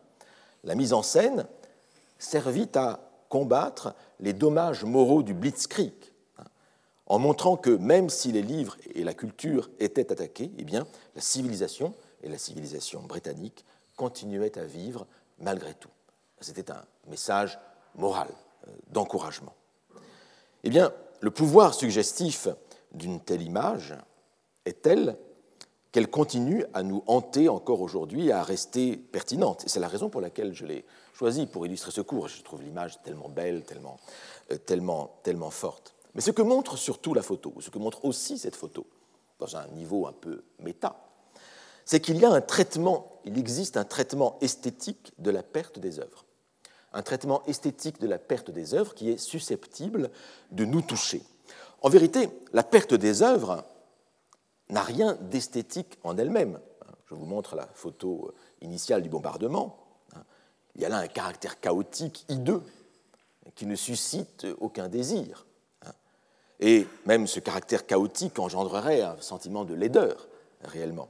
[0.63, 1.47] la mise en scène
[2.19, 5.95] servit à combattre les dommages moraux du blitzkrieg,
[7.07, 11.23] en montrant que même si les livres et la culture étaient attaqués, eh bien, la
[11.23, 13.65] civilisation et la civilisation britannique
[13.97, 15.07] continuaient à vivre
[15.39, 15.91] malgré tout.
[16.41, 17.59] C'était un message
[17.95, 18.29] moral,
[18.69, 19.55] euh, d'encouragement.
[20.65, 22.49] Eh bien, le pouvoir suggestif
[22.93, 23.95] d'une telle image
[24.65, 25.17] est tel
[25.91, 29.65] qu'elle continue à nous hanter encore aujourd'hui à rester pertinente.
[29.65, 32.29] Et c'est la raison pour laquelle je l'ai choisie pour illustrer ce cours.
[32.29, 33.99] Je trouve l'image tellement belle, tellement,
[34.51, 35.95] euh, tellement, tellement forte.
[36.15, 38.87] Mais ce que montre surtout la photo, ce que montre aussi cette photo,
[39.39, 40.97] dans un niveau un peu méta,
[41.85, 45.99] c'est qu'il y a un traitement, il existe un traitement esthétique de la perte des
[45.99, 46.25] œuvres.
[46.93, 50.11] Un traitement esthétique de la perte des œuvres qui est susceptible
[50.51, 51.23] de nous toucher.
[51.81, 53.65] En vérité, la perte des œuvres
[54.69, 56.61] n'a rien d'esthétique en elle-même.
[57.07, 59.79] Je vous montre la photo initiale du bombardement.
[60.75, 62.63] Il y a là un caractère chaotique, hideux,
[63.55, 65.47] qui ne suscite aucun désir.
[66.61, 70.29] Et même ce caractère chaotique engendrerait un sentiment de laideur,
[70.63, 71.09] réellement.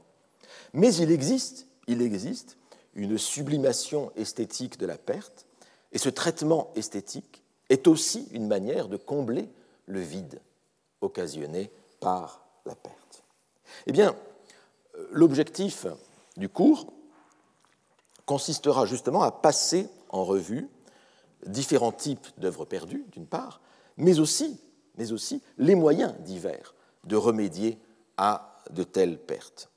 [0.73, 2.57] Mais il existe, il existe
[2.95, 5.45] une sublimation esthétique de la perte,
[5.93, 9.49] et ce traitement esthétique est aussi une manière de combler
[9.85, 10.41] le vide
[11.01, 13.23] occasionné par la perte.
[13.87, 14.15] Eh bien,
[15.11, 15.87] l'objectif
[16.37, 16.91] du cours
[18.25, 20.67] consistera justement à passer en revue
[21.45, 23.61] différents types d'œuvres perdues, d'une part,
[23.97, 24.59] mais aussi
[24.97, 26.73] mais aussi les moyens divers
[27.05, 27.77] de remédier
[28.17, 29.69] à de telles pertes.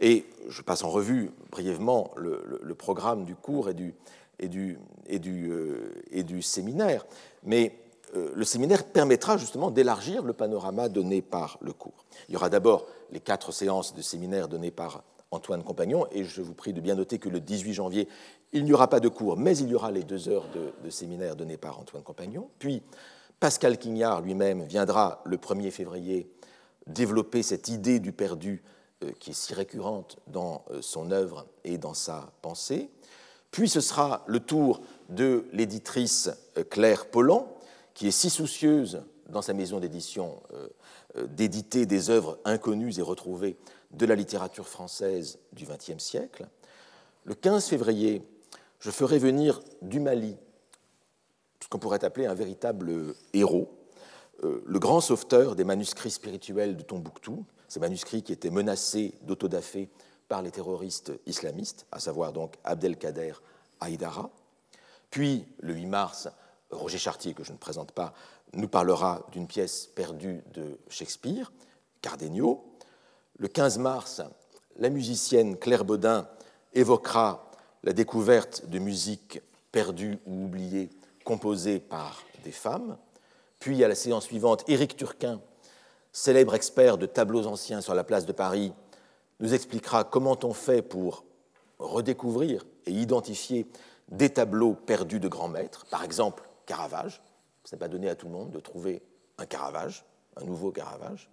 [0.00, 3.94] Et je passe en revue brièvement le, programme du cours et du,
[4.38, 7.06] et du, et du, euh, et du séminaire,
[7.44, 7.78] mais
[8.16, 12.04] euh, le séminaire permettra justement d'élargir le panorama donné par le cours.
[12.28, 16.40] Il y aura d'abord les quatre séances de séminaire données par Antoine Compagnon, et je
[16.40, 18.08] vous prie de bien noter que le 18 janvier,
[18.52, 21.36] il n'y aura pas de cours, mais il y aura les deux heures de, séminaire
[21.36, 22.48] données par Antoine Compagnon.
[22.58, 22.82] Puis
[23.40, 26.30] Pascal Quignard lui-même viendra le 1er février
[26.86, 28.62] développer cette idée du perdu
[29.04, 32.88] euh, qui est si récurrente dans son œuvre et dans sa pensée.
[33.50, 37.52] Puis ce sera le tour de l'éditrice euh, Claire Pollan,
[37.94, 40.40] qui est si soucieuse dans sa maison d'édition
[41.16, 43.58] d'éditer des œuvres inconnues et retrouvées
[43.90, 46.46] de la littérature française du XXe siècle.
[47.24, 48.22] Le 15 février,
[48.78, 50.36] je ferai venir du Mali
[51.68, 53.70] ce qu'on pourrait appeler un véritable héros,
[54.42, 59.90] euh, le grand sauveteur des manuscrits spirituels de Tombouctou, ces manuscrits qui étaient menacés d'autodafé
[60.28, 63.32] par les terroristes islamistes, à savoir donc Abdelkader
[63.80, 64.30] Haïdara.
[65.10, 66.28] Puis, le 8 mars,
[66.70, 68.12] Roger Chartier, que je ne présente pas,
[68.52, 71.52] nous parlera d'une pièce perdue de Shakespeare,
[72.02, 72.64] Cardenio.
[73.38, 74.22] Le 15 mars,
[74.76, 76.28] la musicienne Claire Baudin
[76.74, 77.50] évoquera
[77.82, 79.40] la découverte de musique
[79.72, 80.90] perdue ou oubliée
[81.24, 82.98] composée par des femmes.
[83.60, 85.40] Puis, à la séance suivante, Éric Turquin,
[86.12, 88.72] célèbre expert de tableaux anciens sur la place de Paris,
[89.40, 91.24] nous expliquera comment on fait pour
[91.78, 93.66] redécouvrir et identifier
[94.08, 97.22] des tableaux perdus de grands maîtres, par exemple Caravage.
[97.64, 99.02] Ce n'est pas donné à tout le monde de trouver
[99.38, 100.04] un Caravage,
[100.36, 101.30] un nouveau Caravage.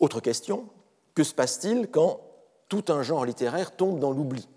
[0.00, 0.68] Autre question,
[1.14, 2.20] que se passe-t-il quand
[2.68, 4.48] tout un genre littéraire tombe dans l'oubli?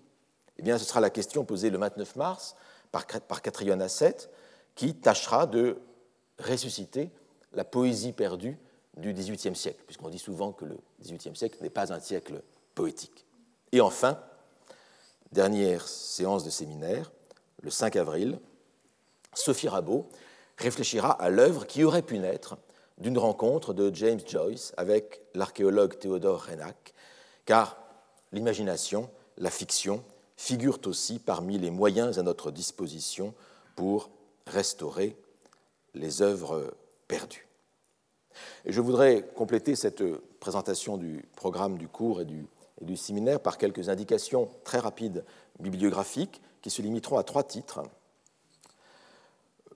[0.58, 2.56] Eh bien, ce sera la question posée le 29 mars
[2.90, 3.86] par, par Catriona
[4.74, 5.78] qui tâchera de
[6.38, 7.10] ressusciter
[7.52, 8.58] la poésie perdue
[8.96, 12.42] du XVIIIe siècle, puisqu'on dit souvent que le XVIIIe siècle n'est pas un siècle
[12.74, 13.26] poétique.
[13.72, 14.18] Et enfin,
[15.32, 17.12] dernière séance de séminaire,
[17.62, 18.38] le 5 avril,
[19.34, 20.08] Sophie Rabot
[20.56, 22.56] réfléchira à l'œuvre qui aurait pu naître
[22.98, 26.94] d'une rencontre de James Joyce avec l'archéologue Théodore Reinach,
[27.44, 27.76] car
[28.32, 30.02] l'imagination, la fiction
[30.36, 33.34] figurent aussi parmi les moyens à notre disposition
[33.74, 34.10] pour
[34.46, 35.16] restaurer
[35.94, 36.74] les œuvres
[37.08, 37.45] perdues.
[38.64, 40.02] Je voudrais compléter cette
[40.40, 42.46] présentation du programme du cours et du,
[42.80, 45.24] et du séminaire par quelques indications très rapides
[45.58, 47.82] bibliographiques qui se limiteront à trois titres.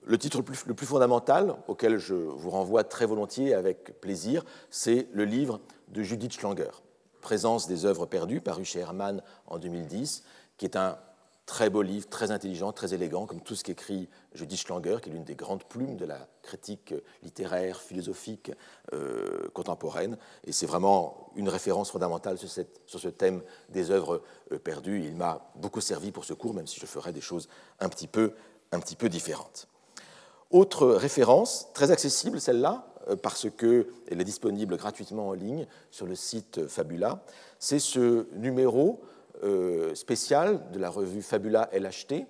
[0.03, 5.25] Le titre le plus, fondamental, auquel je vous renvoie très volontiers avec plaisir, c'est le
[5.25, 6.71] livre de Judith Schlanger,
[7.21, 10.23] Présence des œuvres perdues, paru chez Hermann en 2010,
[10.57, 10.97] qui est un
[11.45, 15.13] très beau livre, très intelligent, très élégant, comme tout ce qu'écrit Judith Schlanger, qui est
[15.13, 18.51] l'une des grandes plumes de la critique littéraire, philosophique
[18.93, 20.17] euh, contemporaine.
[20.45, 25.03] Et c'est vraiment une référence fondamentale sur, ce thème des œuvres euh, perdues.
[25.03, 27.49] Il m'a beaucoup servi pour ce cours, même si je ferai des choses
[27.79, 28.33] un petit peu,
[28.71, 29.67] un petit peu différentes.
[30.51, 36.15] Autre référence, très accessible celle-là, euh, parce qu'elle est disponible gratuitement en ligne sur le
[36.15, 37.23] site Fabula,
[37.59, 39.01] c'est ce numéro
[39.43, 42.25] euh, spécial de la revue Fabula LHT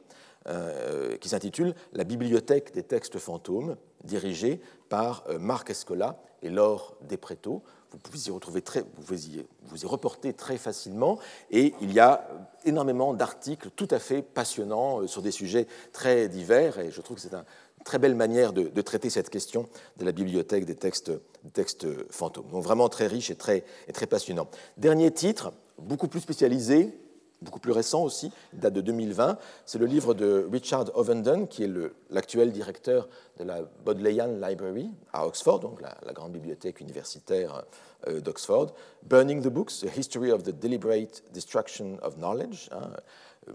[0.47, 7.61] euh, qui s'intitule La bibliothèque des textes fantômes, dirigée par Marc Escola et Laure Despréto.
[7.91, 11.19] Vous pouvez y retrouver très, vous pouvez y, vous y reporter très facilement
[11.51, 12.27] et il y a
[12.65, 17.21] énormément d'articles tout à fait passionnants sur des sujets très divers et je trouve que
[17.21, 17.45] c'est un,
[17.83, 21.11] très belle manière de, traiter cette question de la bibliothèque des textes,
[21.53, 22.47] textes fantômes.
[22.51, 24.47] Donc vraiment très riche et très, et très passionnant.
[24.77, 26.97] Dernier titre, beaucoup plus spécialisé,
[27.41, 29.37] beaucoup plus récent aussi, date de 2020.
[29.65, 31.71] C'est le livre de Richard Ovenden, qui est
[32.09, 37.63] l'actuel directeur de la Bodleian Library à Oxford, donc la, grande bibliothèque universitaire
[38.07, 38.73] euh, d'Oxford.
[39.03, 42.69] Burning the Books, A History of the Deliberate Destruction of Knowledge.
[42.71, 42.91] Hein.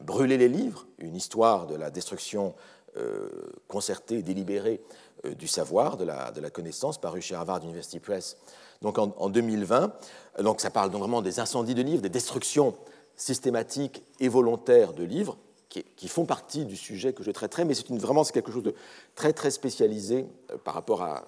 [0.00, 2.54] Brûler les livres, une histoire de la destruction
[2.96, 3.28] euh,
[3.68, 4.80] concerté, délibéré
[5.26, 8.36] euh, du savoir, de la, connaissance, paru chez Harvard University Press
[8.82, 9.92] donc en, 2020.
[10.40, 12.74] Donc ça parle donc vraiment des incendies de livres, des destructions
[13.16, 15.36] systématiques et volontaires de livres,
[15.68, 18.74] qui, font partie du sujet que je traiterai, mais c'est vraiment quelque chose de
[19.14, 21.24] très très spécialisé euh, par rapport à,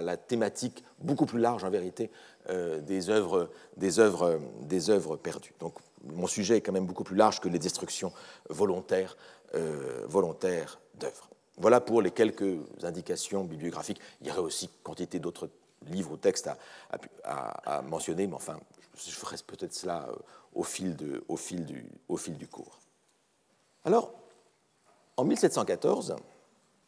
[0.00, 2.10] la thématique beaucoup plus large en vérité
[2.48, 5.54] des, œuvres, des, œuvres, des œuvres perdues.
[5.60, 8.12] Donc mon sujet est quand même beaucoup plus large que les destructions
[8.50, 9.16] volontaires,
[10.08, 11.30] volontaires d'œuvres.
[11.58, 14.00] Voilà pour les quelques indications bibliographiques.
[14.20, 15.48] Il y aurait aussi quantité d'autres
[15.82, 16.50] livres ou textes
[17.24, 18.58] à, mentionner, mais enfin,
[18.94, 20.16] je ferai peut-être cela euh,
[20.54, 20.96] au fil,
[21.28, 22.78] au, fil du, au fil du cours.
[23.84, 24.12] Alors,
[25.16, 26.16] en 1714,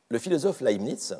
[0.08, 1.16] le philosophe Leibniz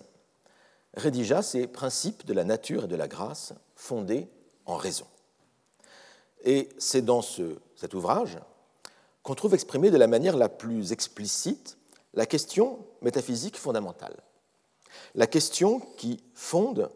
[0.95, 4.29] rédigea ses principes de la nature et de la grâce fondés
[4.67, 5.07] en raison.
[6.45, 8.39] Et c'est dans ce, cet ouvrage
[9.23, 11.77] qu'on trouve exprimé de la manière la plus explicite
[12.15, 14.17] la question métaphysique fondamentale,
[15.15, 16.91] la question qui fonde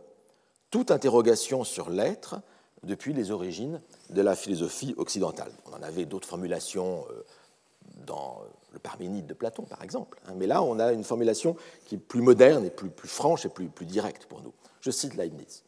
[0.72, 2.40] toute interrogation sur l'être,
[2.82, 3.80] depuis les origines
[4.10, 5.52] de la philosophie occidentale.
[5.66, 7.24] On en avait d'autres formulations euh,
[8.06, 11.96] dans le Parménide de Platon, par exemple, hein, mais là, on a une formulation qui
[11.96, 14.52] est plus moderne et plus, franche et plus, plus directe pour nous.
[14.80, 15.62] Je cite Leibniz.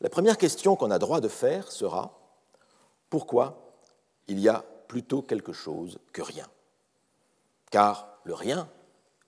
[0.00, 2.18] La première question qu'on a droit de faire sera
[3.10, 3.74] pourquoi
[4.28, 6.46] il y a plutôt quelque chose que rien?
[7.70, 8.68] Car le rien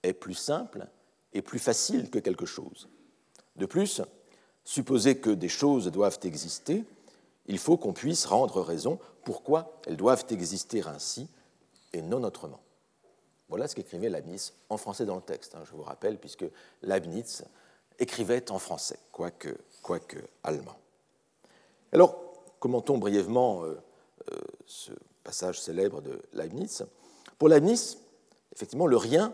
[0.03, 0.87] est plus simple
[1.33, 2.89] et plus facile que quelque chose.
[3.57, 4.01] De plus,
[4.65, 6.85] supposer que des choses doivent exister,
[7.47, 11.29] il faut qu'on puisse rendre raison pourquoi elles doivent exister ainsi
[11.93, 12.61] et non autrement.
[13.49, 16.47] Voilà ce qu'écrivait Leibniz en français dans le texte, hein, je vous rappelle, puisque
[16.83, 17.45] Leibniz
[17.99, 20.77] écrivait en français, quoique, quoique allemand.
[21.93, 22.17] Alors,
[22.59, 23.77] commentons brièvement euh,
[24.33, 26.85] euh, ce passage célèbre de Leibniz.
[27.39, 27.99] Pour Leibniz,
[28.53, 29.33] effectivement, le rien,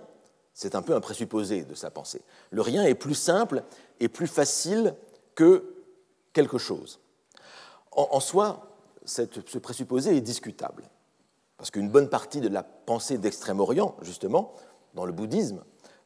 [0.53, 2.21] c'est un peu un présupposé de sa pensée.
[2.51, 3.63] Le rien est plus simple
[4.01, 4.95] et plus facile
[5.35, 5.75] que
[6.33, 7.01] quelque chose.
[7.93, 8.69] En, soi,
[9.05, 10.85] ce présupposé est discutable,
[11.59, 14.55] parce qu'une bonne partie de la pensée d'Extrême-Orient, justement,
[14.95, 15.65] dans le bouddhisme,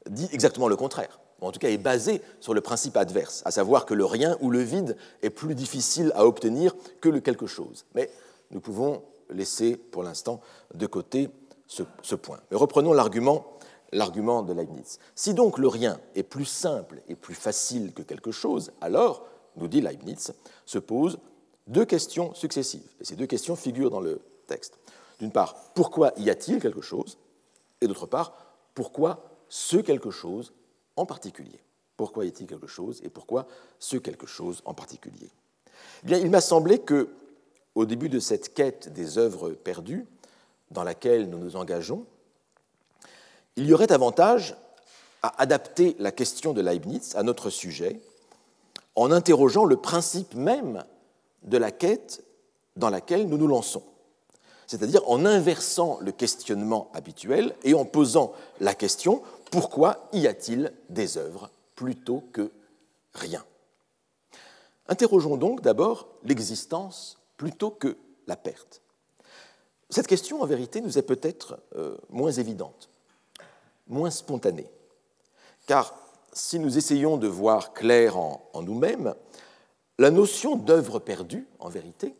[0.09, 3.87] dit exactement le contraire, en tout cas est basée sur le principe adverse, à savoir
[3.87, 7.85] que le rien ou le vide est plus difficile à obtenir que le quelque chose.
[7.95, 8.11] Mais
[8.51, 10.41] nous pouvons laisser pour l'instant
[10.75, 11.29] de côté
[11.67, 12.41] ce, ce point.
[12.51, 13.54] Mais reprenons l'argument
[13.95, 14.99] l'argument de Leibniz.
[15.15, 19.27] Si donc le rien est plus simple et plus facile que quelque chose, alors,
[19.57, 20.33] nous dit Leibniz,
[20.67, 21.19] se posent
[21.69, 22.89] deux questions successives.
[23.01, 24.79] Et ces deux questions figurent dans le texte.
[25.21, 27.19] D'une part, pourquoi y a-t-il quelque chose?
[27.81, 28.35] Et d'autre part,
[28.75, 30.53] pourquoi ce quelque chose
[30.97, 31.61] en particulier?
[31.97, 33.47] Pourquoi y a-t-il quelque chose et pourquoi
[33.79, 35.31] ce quelque chose en particulier?
[36.09, 37.09] Eh il m'a semblé que,
[37.77, 40.07] au début de cette quête des œuvres perdues,
[40.73, 42.07] dans laquelle nous nous engageons,
[43.57, 44.57] il y aurait avantage
[45.23, 48.01] à adapter la question de Leibniz à notre sujet
[48.97, 50.85] en interrogeant le principe même
[51.43, 52.23] de la quête
[52.77, 53.83] dans laquelle nous nous lançons,
[54.67, 61.17] c'est-à-dire en inversant le questionnement habituel et en posant la question pourquoi y a-t-il des
[61.17, 62.51] œuvres plutôt que
[63.15, 63.45] rien?
[64.89, 68.83] Interrogeons donc d'abord l'existence plutôt que la perte.
[69.91, 72.89] Cette question, en vérité, nous est peut-être euh, moins évidente
[73.87, 74.67] moins spontané.
[75.67, 75.95] Car
[76.33, 79.15] si nous essayons de voir clair en, nous-mêmes,
[79.99, 82.15] la notion d'œuvre perdue, en vérité,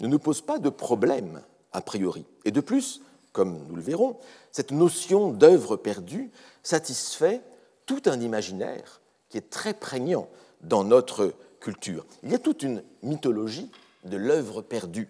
[0.00, 2.24] ne nous pose pas de problème a priori.
[2.44, 3.02] Et de plus,
[3.32, 4.16] comme nous le verrons,
[4.50, 6.30] cette notion d'œuvre perdue
[6.62, 7.42] satisfait
[7.84, 10.28] tout un imaginaire qui est très prégnant
[10.62, 12.06] dans notre culture.
[12.22, 13.70] Il y a toute une mythologie
[14.04, 15.08] de l'œuvre perdue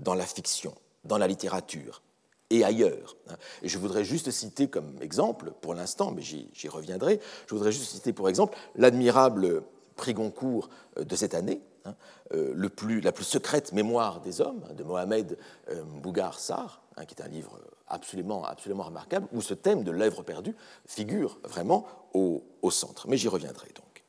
[0.00, 2.02] dans la fiction, dans la littérature,
[2.52, 3.16] et ailleurs.
[3.62, 8.12] Je voudrais juste citer comme exemple, pour l'instant, mais j'y reviendrai, je voudrais juste citer
[8.12, 9.64] pour exemple l'admirable
[9.96, 11.94] prix Goncourt euh, de cette année, hein,
[12.34, 15.38] euh, le plus, la plus secrète mémoire des hommes, de Mohamed
[15.70, 19.90] euh, Bougar Sarr, hein, qui est un livre absolument, absolument remarquable, où ce thème de
[19.90, 20.54] l'œuvre perdue
[20.86, 23.08] figure vraiment au centre.
[23.08, 24.04] Mais j'y reviendrai donc.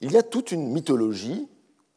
[0.00, 1.48] Il y a toute une mythologie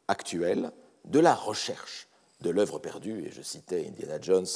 [0.07, 0.71] actuelle
[1.05, 2.06] de la recherche
[2.41, 4.47] de l'œuvre perdue, et je citais Indiana Jones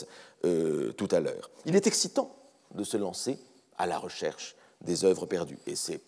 [0.46, 1.50] euh, tout à l'heure.
[1.66, 2.36] Il est excitant
[2.76, 3.40] de se lancer
[3.78, 6.02] à la recherche des œuvres perdues, et c'est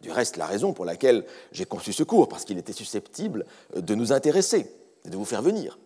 [0.00, 3.94] du reste la raison pour laquelle j'ai conçu ce cours, parce qu'il était susceptible de
[3.94, 4.70] nous intéresser
[5.04, 5.78] et de vous faire venir.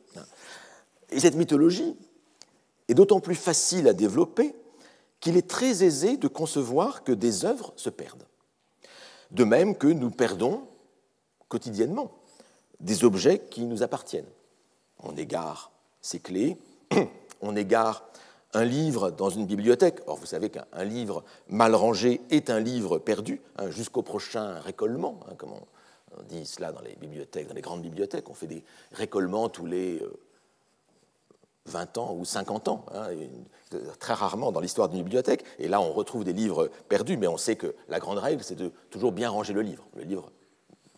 [1.10, 1.96] Et cette mythologie
[2.88, 4.54] est d'autant plus facile à développer
[5.20, 8.26] qu'il est très aisé de concevoir que des œuvres se perdent.
[9.30, 10.62] De même que nous perdons
[11.48, 12.12] quotidiennement
[12.80, 14.28] des objets qui nous appartiennent
[15.04, 16.56] on égare ses clés,
[17.40, 18.04] on égare
[18.54, 20.00] un livre dans une bibliothèque.
[20.06, 25.20] Or, vous savez qu'un livre mal rangé est un livre perdu, hein, jusqu'au prochain récollement,
[25.28, 25.62] hein, comme on,
[26.28, 28.30] dit cela dans les bibliothèques, dans les grandes bibliothèques.
[28.30, 28.62] On fait des
[28.92, 30.00] récollements tous les
[31.66, 33.08] 20 euh, ans ou 50 ans, hein,
[33.98, 35.44] très rarement dans l'histoire d'une bibliothèque.
[35.58, 38.54] Et là, on retrouve des livres perdus, mais on sait que la grande règle, c'est
[38.54, 39.84] de toujours bien ranger le livre.
[39.96, 40.30] Le livre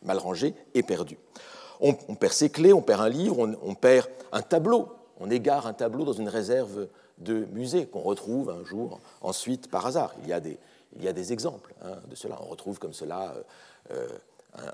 [0.03, 1.16] mal rangé est perdu
[1.81, 4.89] on, perd ses clés, on perd un livre, on, perd un tableau,
[5.21, 9.87] on égare un tableau dans une réserve de musée qu'on retrouve un jour ensuite par
[9.87, 10.14] hasard.
[10.22, 12.39] Il y a des, exemples hein, de cela.
[12.43, 13.35] On retrouve comme cela
[13.93, 14.09] euh,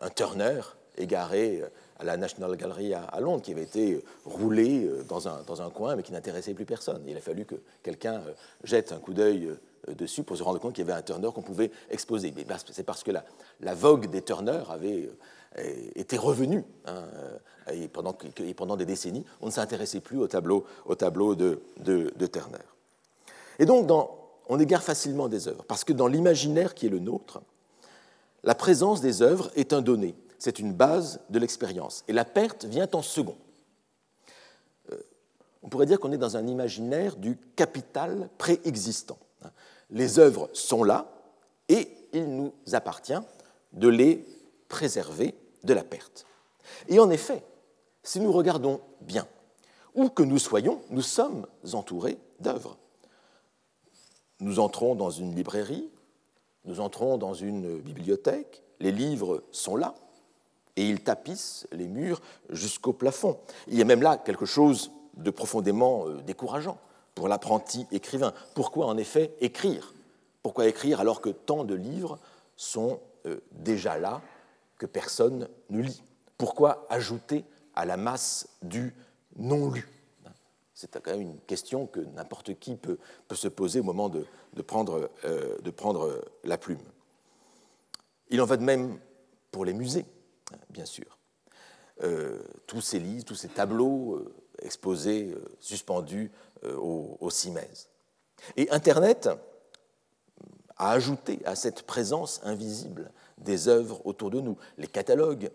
[0.01, 0.61] un, Turner
[0.99, 1.63] égaré
[1.99, 5.71] à la National Gallery à, Londres, qui avait été roulé euh, dans un, dans un
[5.71, 7.03] coin, mais qui n'intéressait plus personne.
[7.07, 8.33] Il a fallu que quelqu'un euh,
[8.65, 9.51] jette un coup d'œil
[9.89, 12.33] dessus pour se rendre compte qu'il y avait un Turner qu'on pouvait exposer.
[12.37, 13.25] Mais c'est parce que la,
[13.61, 15.11] la vogue des Turner avait
[15.95, 16.65] était revenu.
[16.87, 17.05] Hein,
[17.71, 21.61] et, pendant, des décennies, on ne s'intéressait plus au tableau, au tableau de,
[22.33, 22.59] Turner.
[23.59, 23.91] Et donc,
[24.49, 27.41] on égare facilement des œuvres, parce que dans l'imaginaire qui est le nôtre,
[28.43, 30.17] la présence des œuvres est un donné.
[30.39, 32.03] c'est une base de l'expérience.
[32.09, 33.37] Et la perte vient en second.
[34.91, 34.97] Euh,
[35.63, 39.19] on pourrait dire qu'on est dans un imaginaire du capital préexistant.
[39.93, 41.07] Les œuvres sont là
[41.69, 43.21] et il nous appartient
[43.73, 44.25] de les
[44.69, 45.35] préserver
[45.65, 46.27] de la perte.
[46.89, 47.45] Et en effet,
[48.03, 49.27] si nous regardons bien,
[49.95, 52.79] où que nous soyons, nous sommes entourés d'œuvres.
[54.41, 55.89] Nous entrons dans une librairie,
[56.65, 59.95] nous entrons dans une bibliothèque, les livres sont là,
[60.77, 63.39] et ils tapissent les murs jusqu'au plafond.
[63.69, 66.79] Il y a même là quelque chose de profondément euh, décourageant
[67.15, 68.33] pour l'apprenti écrivain.
[68.55, 69.95] Pourquoi en effet écrire?
[70.43, 72.19] Pourquoi écrire alors que tant de livres
[72.57, 74.23] sont euh, déjà là,
[74.79, 76.03] que personne ne lit?
[76.39, 77.45] Pourquoi ajouter
[77.75, 78.95] à la masse du
[79.37, 79.89] non lu
[80.75, 82.99] C'est quand même une question que n'importe qui peut,
[83.33, 84.27] se poser au moment de,
[84.63, 86.83] prendre, euh, prendre la plume.
[88.31, 88.99] Il en va de même
[89.51, 90.07] pour les musées
[90.71, 91.19] bien sûr.
[92.03, 96.31] Euh, tous ces livres, tous ces tableaux euh, exposés, euh, suspendus
[96.65, 97.89] au, au Cimès.
[98.57, 99.29] Et Internet
[100.77, 104.57] a ajouté à cette présence invisible des œuvres autour de nous.
[104.79, 105.51] Les catalogues,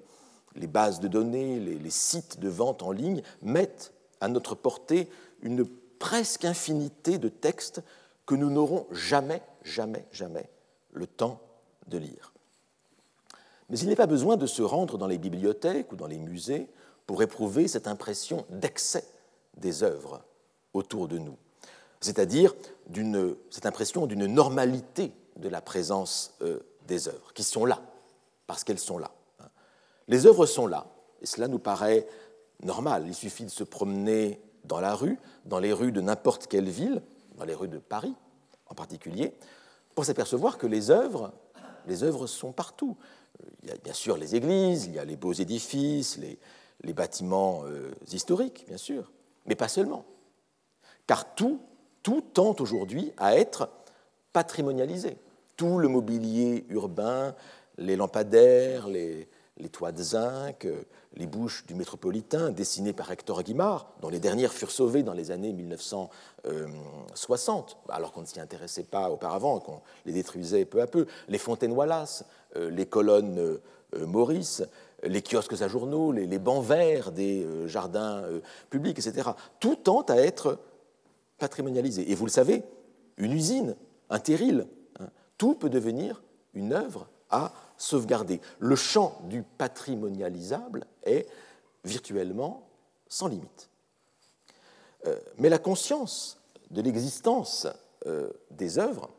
[0.56, 5.10] les bases de données, les, sites de vente en ligne mettent à notre portée
[5.42, 5.66] une
[6.00, 7.82] presque infinité de textes
[8.26, 10.50] que nous n'aurons jamais, jamais, jamais
[10.92, 11.40] le temps
[11.88, 12.34] de lire.
[13.70, 16.68] Mais il n'est pas besoin de se rendre dans les bibliothèques ou dans les musées
[17.06, 19.06] pour éprouver cette impression d'excès
[19.58, 20.24] des œuvres
[20.78, 21.38] autour de nous,
[22.00, 22.56] c'est-à-dire
[23.50, 27.82] cette impression d'une normalité de la présence euh, des œuvres, qui sont là,
[28.48, 29.12] parce qu'elles sont là.
[30.08, 30.88] Les œuvres sont là,
[31.22, 32.08] et cela nous paraît
[32.64, 33.04] normal.
[33.08, 37.02] Il suffit de se promener dans la rue, dans les rues de n'importe quelle ville,
[37.38, 38.16] dans les rues de Paris
[38.68, 39.34] en particulier,
[39.96, 41.34] pour s'apercevoir que les œuvres,
[41.88, 42.98] les œuvres sont partout
[43.64, 47.64] il y a bien sûr les églises, il y a les beaux édifices, les, bâtiments
[47.66, 49.12] euh, historiques, bien sûr,
[49.46, 50.06] mais pas seulement.
[51.08, 51.60] Car tout,
[52.04, 53.70] tout tente aujourd'hui à être
[54.34, 55.18] patrimonialisé.
[55.56, 57.34] Tout le mobilier urbain,
[57.78, 59.28] les lampadaires, les,
[59.60, 60.84] les toits de zinc, euh,
[61.16, 65.32] les bouches du métropolitain dessinées par Hector Guimard, dont les dernières furent sauvées dans les
[65.32, 71.08] années 1960, alors qu'on ne s'y intéressait pas auparavant, qu'on les détruisait peu à peu,
[71.28, 73.60] les fontaines Wallace, euh, les colonnes euh,
[74.06, 74.64] Maurice,
[75.04, 78.24] les kiosques à journaux, les, bancs verts des jardins
[78.70, 79.30] publics, etc.
[79.60, 80.58] Tout tente à être
[81.38, 82.12] patrimonialisé.
[82.12, 82.64] Et vous le savez,
[83.18, 83.76] une usine,
[84.10, 84.68] un terril,
[85.00, 85.08] hein,
[85.38, 86.22] tout peut devenir
[86.54, 88.42] une œuvre à sauvegarder.
[88.60, 91.28] Le champ du patrimonialisable est
[91.84, 92.68] virtuellement
[93.08, 93.70] sans limite.
[95.06, 97.68] Euh, mais la conscience de l'existence
[98.06, 99.10] euh, des œuvres,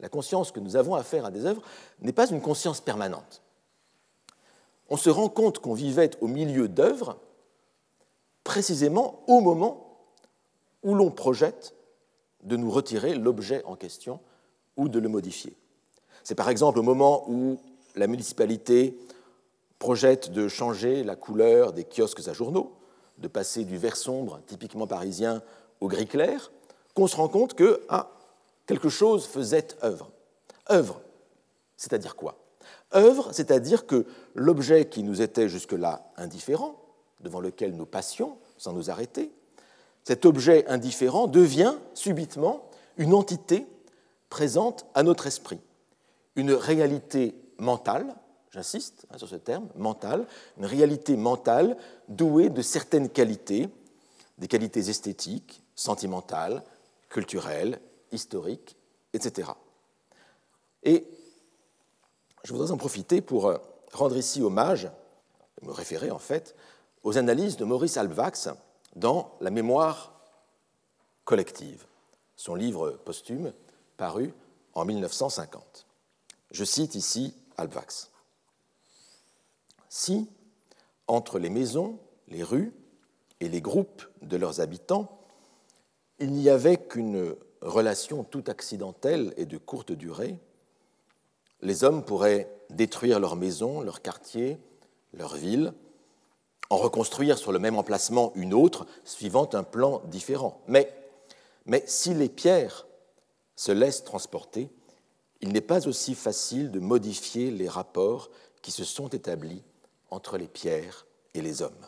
[0.00, 1.62] la conscience que nous avons à faire à des œuvres,
[2.00, 3.42] n'est pas une conscience permanente.
[4.88, 7.18] On se rend compte qu'on vivait au milieu d'œuvres
[8.44, 9.85] précisément au moment
[10.86, 11.74] où l'on projette
[12.44, 14.20] de nous retirer l'objet en question
[14.76, 15.56] ou de le modifier.
[16.22, 17.58] C'est par exemple au moment où
[17.96, 18.96] la municipalité
[19.80, 22.76] projette de changer la couleur des kiosques à journaux,
[23.18, 25.42] de passer du vert sombre typiquement parisien
[25.80, 26.52] au gris clair,
[26.94, 28.12] qu'on se rend compte que ah,
[28.66, 30.12] quelque chose faisait œuvre.
[30.70, 31.00] Œuvre,
[31.76, 32.38] c'est-à-dire quoi?
[32.94, 36.76] Œuvre, c'est-à-dire que l'objet qui nous était jusque-là indifférent,
[37.22, 39.32] devant lequel nous passions sans nous arrêter,
[40.06, 43.66] cet objet indifférent devient subitement une entité
[44.30, 45.58] présente à notre esprit,
[46.36, 48.14] une réalité mentale,
[48.52, 50.28] j'insiste hein, sur ce terme, mentale,
[50.58, 51.76] une réalité mentale
[52.06, 53.68] douée de certaines qualités,
[54.38, 56.62] des qualités esthétiques, sentimentales,
[57.08, 57.80] culturelles,
[58.12, 58.76] historiques,
[59.12, 59.50] etc.
[60.84, 61.04] Et
[62.44, 63.58] je voudrais en profiter pour euh,
[63.92, 64.88] rendre ici hommage,
[65.62, 66.54] me référer en fait,
[67.02, 68.50] aux analyses de Maurice Alvax
[68.96, 70.12] dans La mémoire
[71.24, 71.84] collective,
[72.34, 73.52] son livre posthume
[73.96, 74.32] paru
[74.74, 75.86] en 1950.
[76.50, 78.10] Je cite ici Alvax.
[79.88, 80.28] Si,
[81.06, 82.72] entre les maisons, les rues
[83.40, 85.20] et les groupes de leurs habitants,
[86.18, 90.38] il n'y avait qu'une relation tout accidentelle et de courte durée,
[91.60, 94.58] les hommes pourraient détruire leurs maisons, leurs quartiers,
[95.12, 95.72] leurs villes,
[96.70, 100.60] en reconstruire sur le même emplacement une autre, suivant un plan différent.
[100.66, 100.92] Mais,
[101.86, 102.86] si les pierres
[103.54, 104.70] se laissent transporter,
[105.40, 108.30] il n'est pas aussi facile de modifier les rapports
[108.62, 109.62] qui se sont établis
[110.10, 111.86] entre les pierres et les hommes.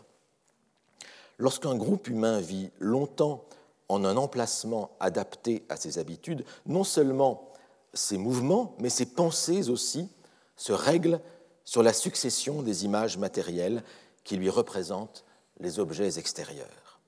[1.39, 3.45] Lorsqu'un groupe humain vit longtemps
[3.89, 7.53] en un emplacement adapté à ses habitudes, non seulement
[7.95, 10.09] ses mouvements, mais ses pensées aussi
[10.57, 11.21] se règlent
[11.65, 13.83] sur la succession des images matérielles
[14.29, 15.25] qui lui représentent
[15.59, 17.01] les objets extérieurs.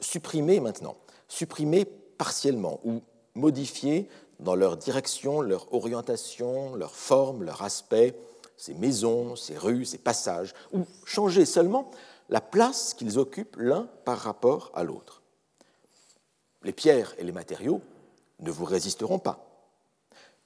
[0.00, 3.00] Supprimer maintenant, supprimer partiellement ou
[3.34, 8.14] modifier dans leur direction, leur orientation, leur forme, leur aspect,
[8.58, 11.90] ces maisons, ces rues, ces passages, ou changer seulement
[12.28, 15.22] la place qu'ils occupent l'un par rapport à l'autre.
[16.64, 17.80] Les pierres et les matériaux
[18.40, 19.48] ne vous résisteront pas,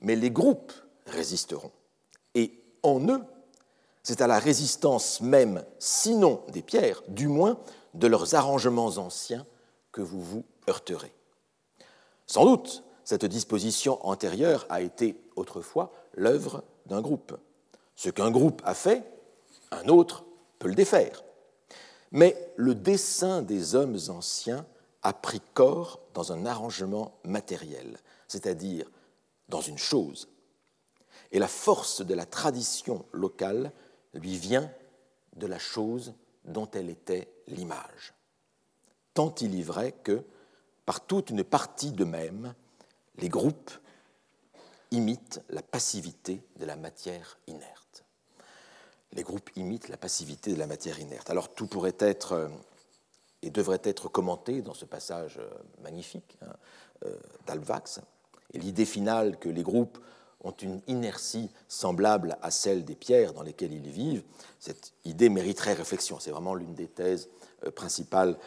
[0.00, 0.72] mais les groupes
[1.06, 1.72] résisteront.
[2.36, 3.22] Et en eux,
[4.10, 7.60] c'est à la résistance même, sinon des pierres, du moins
[7.94, 9.46] de leurs arrangements anciens,
[9.92, 11.14] que vous vous heurterez.
[12.26, 17.36] Sans doute, cette disposition antérieure a été autrefois l'œuvre d'un groupe.
[17.94, 19.04] Ce qu'un groupe a fait,
[19.70, 20.24] un autre
[20.58, 21.22] peut le défaire.
[22.10, 24.66] Mais le dessein des hommes anciens
[25.04, 28.90] a pris corps dans un arrangement matériel, c'est-à-dire
[29.48, 30.26] dans une chose.
[31.30, 33.70] Et la force de la tradition locale
[34.14, 34.70] lui vient
[35.36, 38.14] de la chose dont elle était l'image.
[39.14, 40.24] Tant il y vrai que,
[40.86, 42.54] par toute une partie d'eux-mêmes,
[43.18, 43.70] les groupes
[44.90, 48.04] imitent la passivité de la matière inerte.
[49.12, 51.30] Les groupes imitent la passivité de la matière inerte.
[51.30, 52.48] Alors tout pourrait être euh,
[53.42, 55.48] et devrait être commenté dans ce passage euh,
[55.82, 56.52] magnifique hein,
[57.06, 58.00] euh, d'Alvax.
[58.52, 59.98] Et l'idée finale que les groupes
[60.42, 64.22] ont une inertie semblable à celle des pierres dans lesquelles ils vivent,
[64.58, 66.18] cette idée mériterait réflexion.
[66.18, 67.28] C'est vraiment l'une des thèses
[67.74, 68.38] principales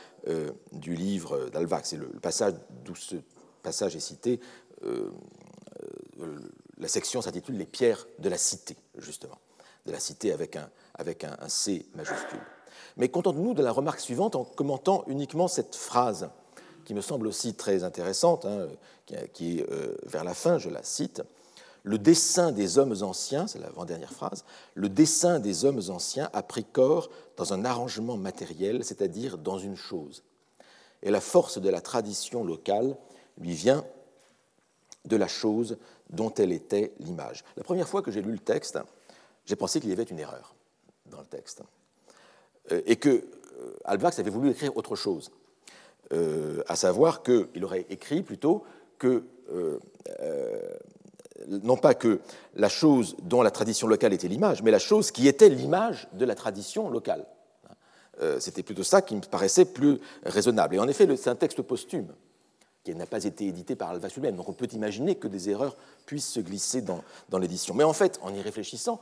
[0.72, 1.94] du livre d'Alvax.
[1.94, 3.18] Et le passage d'où ce
[3.62, 4.40] passage est cité
[4.86, 5.10] euh,
[6.22, 6.40] euh,
[6.78, 9.38] la section s'intitule Les pierres de la cité, justement,
[9.86, 12.42] de la cité avec un, avec un, C majuscule.
[12.98, 16.30] Mais contentons-nous de la remarque suivante en commentant uniquement cette phrase
[16.86, 18.68] qui me semble aussi très intéressante, hein,
[19.34, 21.22] qui, est euh, vers la fin, je la cite.
[21.84, 26.64] Le dessin des hommes anciens, c'est l'avant-dernière phrase, le dessin des hommes anciens a pris
[26.64, 30.24] corps dans un arrangement matériel, c'est-à-dire dans une chose.
[31.02, 32.96] Et la force de la tradition locale
[33.38, 33.84] lui vient
[35.06, 35.78] de la chose
[36.10, 37.44] dont elle était l'image.
[37.58, 38.80] La première fois que j'ai lu le texte,
[39.46, 40.56] j'ai pensé qu'il y avait une erreur
[41.08, 41.64] dans le texte
[42.72, 45.32] euh, et que euh, avait voulu écrire autre chose,
[46.14, 48.64] euh, à savoir qu'il aurait écrit plutôt
[48.98, 49.26] que,
[51.48, 52.20] non pas que
[52.56, 56.26] la chose dont la tradition locale était l'image, mais la chose qui était l'image de
[56.26, 57.26] la tradition locale.
[58.40, 60.76] C'était plutôt ça qui me paraissait plus raisonnable.
[60.76, 62.14] Et en effet, c'est un texte posthume
[62.84, 64.36] qui n'a pas été édité par Alva lui-même.
[64.36, 65.76] Donc on peut imaginer que des erreurs
[66.06, 67.74] puissent se glisser dans, dans l'édition.
[67.74, 69.02] Mais en fait, en y réfléchissant,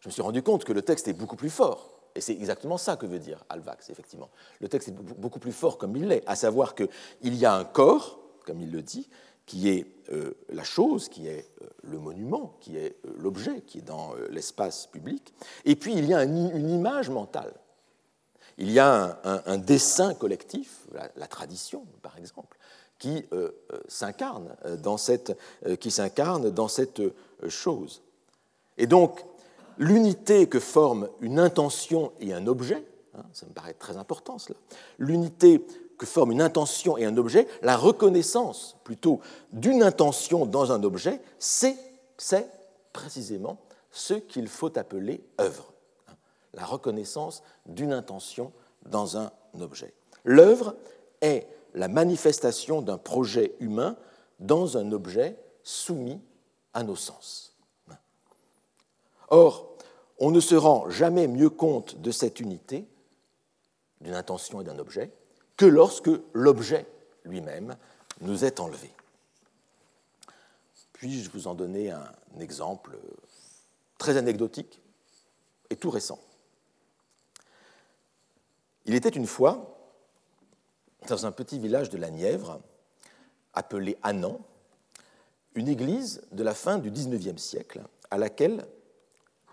[0.00, 1.90] je me suis rendu compte que le texte est beaucoup plus fort.
[2.14, 4.28] Et c'est exactement ça que veut dire Alvax, effectivement.
[4.60, 6.88] Le texte est beaucoup plus fort comme il l'est, à savoir qu'il
[7.22, 9.08] y a un corps, comme il le dit,
[9.46, 13.78] qui est euh, la chose, qui est euh, le monument, qui est euh, l'objet, qui
[13.78, 15.32] est dans l'espace public,
[15.64, 17.52] et puis il y a une image mentale.
[18.58, 20.86] Il y a un, dessin collectif,
[21.16, 22.58] la, tradition par exemple,
[22.98, 23.24] qui
[23.88, 25.36] s'incarne dans cette,
[25.80, 27.00] qui s'incarne dans cette
[27.48, 28.02] chose.
[28.76, 29.24] Et donc,
[29.78, 32.84] l'unité que forment une intention et un objet,
[33.14, 34.58] hein, ça me paraît très important cela,
[34.98, 35.64] l'unité
[36.06, 39.20] que une intention et un objet, la reconnaissance plutôt
[39.52, 41.76] d'une intention dans un objet, c'est
[42.92, 43.58] précisément
[43.90, 45.72] ce qu'il faut appeler œuvre.
[46.54, 48.52] La reconnaissance d'une intention
[48.84, 49.30] dans un
[49.60, 49.94] objet.
[50.24, 50.74] L'œuvre
[51.20, 53.96] est la manifestation d'un projet humain
[54.40, 56.20] dans un objet soumis
[56.74, 57.56] à nos sens.
[59.28, 59.76] Or,
[60.18, 62.86] on ne se rend jamais mieux compte de cette unité,
[64.00, 65.12] d'une intention et d'un objet,
[65.56, 66.86] que lorsque l'objet
[67.24, 67.76] lui-même
[68.20, 68.90] nous est enlevé.
[70.92, 72.96] Puis-je vous en donner un exemple
[73.98, 74.80] très anecdotique
[75.70, 76.20] et tout récent?
[78.84, 79.78] Il était une fois
[81.08, 82.60] dans un petit village de la Nièvre,
[83.54, 84.38] appelé Annan,
[85.54, 88.66] une église de la fin du XIXe siècle à laquelle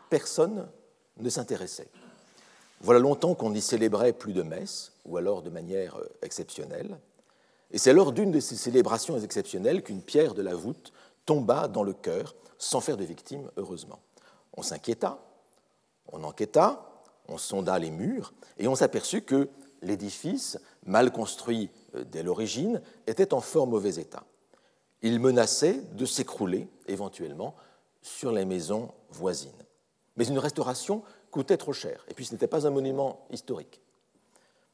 [0.10, 0.70] personne
[1.18, 1.90] ne s'intéressait.
[2.82, 7.00] Voilà longtemps qu'on n'y célébrait plus de messes, ou alors de manière euh, exceptionnelle.
[7.72, 10.94] Et c'est lors d'une de ces célébrations exceptionnelles qu'une pierre de la voûte
[11.26, 14.00] tomba dans le cœur, sans faire de victime, heureusement.
[14.56, 15.20] On s'inquiéta,
[16.12, 16.90] on enquêta,
[17.28, 19.50] on sonda les murs, et on s'aperçut que
[19.82, 24.24] l'édifice, mal construit euh, dès l'origine, était en fort mauvais état.
[25.02, 27.56] Il menaçait de s'écrouler éventuellement
[28.02, 29.52] sur les maisons voisines.
[30.18, 33.82] Mais une restauration coûtait trop cher, et puis ce n'était pas un monument historique.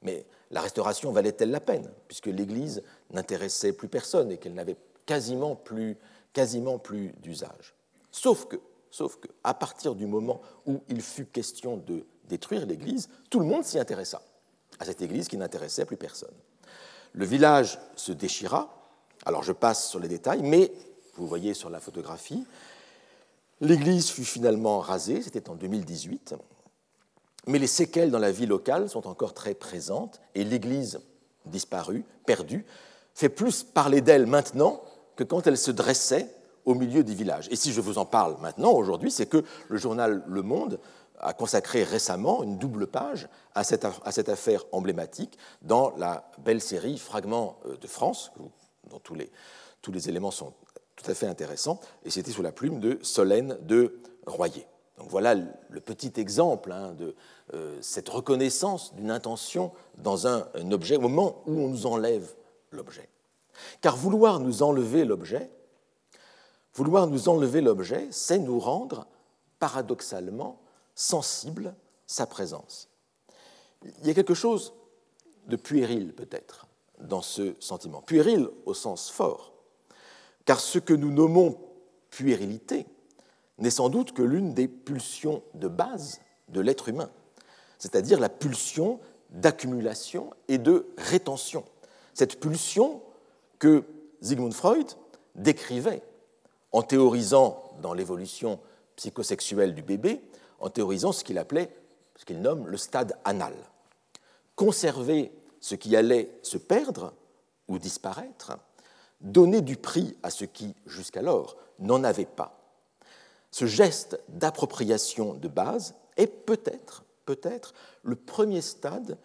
[0.01, 5.55] Mais la restauration valait-elle la peine, puisque l'Église n'intéressait plus personne et qu'elle n'avait quasiment
[5.55, 5.97] plus,
[6.33, 7.75] quasiment plus d'usage?
[8.11, 8.57] Sauf que,
[8.95, 13.65] Sauf qu'à partir du moment où il fut question de détruire l'église, tout le monde
[13.65, 14.21] s'y intéressa,
[14.79, 16.33] à cette église qui n'intéressait plus personne.
[17.11, 18.89] Le village se déchira,
[19.25, 20.71] alors je passe sur les détails, mais
[21.15, 22.47] vous voyez sur la photographie,
[23.61, 26.35] l'église fut finalement rasée, c'était en 2018,
[27.47, 30.99] mais les séquelles dans la vie locale sont encore très présentes, et l'église
[31.45, 32.65] disparue, perdue,
[33.13, 34.81] fait plus parler d'elle maintenant
[35.15, 36.29] que quand elle se dressait
[36.65, 37.47] au milieu du village.
[37.51, 40.79] Et si je vous en parle maintenant, aujourd'hui, c'est que le journal Le Monde
[41.19, 47.57] a consacré récemment une double page à cette, affaire emblématique dans la belle série Fragments
[47.65, 48.31] euh, de France,
[48.89, 50.53] dont tous les éléments sont
[50.95, 54.67] tout à fait intéressants, et c'était sous la plume de Solène de Royer.
[54.97, 57.15] Donc voilà le petit exemple hein, de
[57.53, 62.33] euh, cette reconnaissance d'une intention dans un, un, objet au moment où on nous enlève
[62.71, 63.09] l'objet.
[63.81, 65.49] Car vouloir nous enlever l'objet,
[66.73, 69.05] vouloir nous enlever l'objet, c'est nous rendre
[69.59, 70.61] paradoxalement
[70.95, 71.75] sensible
[72.07, 72.89] sa présence.
[74.01, 74.73] Il y a quelque chose
[75.47, 76.67] de puéril peut-être
[76.99, 78.01] dans ce sentiment.
[78.01, 79.53] Puéril au sens fort,
[80.45, 81.57] car ce que nous nommons
[82.09, 82.85] puérilité
[83.57, 87.09] n'est sans doute que l'une des pulsions de base de l'être humain,
[87.79, 88.99] c'est-à-dire la pulsion
[89.31, 91.65] d'accumulation et de rétention.
[92.13, 93.01] Cette pulsion
[93.59, 93.83] que
[94.21, 94.87] Sigmund Freud
[95.35, 96.01] décrivait
[96.71, 98.59] en théorisant dans l'évolution
[98.95, 100.21] psychosexuelle du bébé
[100.59, 101.69] en théorisant ce qu'il appelait,
[102.15, 103.53] ce qu'il nomme le stade anal.
[104.55, 107.13] Conserver ce qui allait se perdre
[107.67, 108.57] ou disparaître,
[109.21, 112.59] donner du prix à ce qui, jusqu'alors, n'en avait pas.
[113.51, 119.17] Ce geste d'appropriation de base est peut-être, peut-être, le premier stade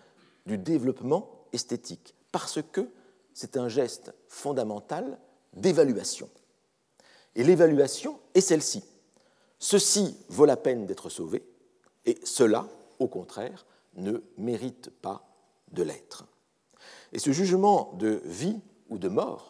[0.47, 2.89] du développement esthétique, parce que
[3.35, 5.19] c'est un geste fondamental
[5.53, 6.29] d'évaluation.
[7.35, 8.85] Et l'évaluation est celle-ci.
[9.59, 11.45] Ceci vaut la peine d'être sauvé,
[12.07, 12.69] et cela,
[12.99, 15.27] au contraire, ne mérite pas
[15.73, 16.25] de l'être.
[17.13, 19.50] Et ce jugement de vie ou de mort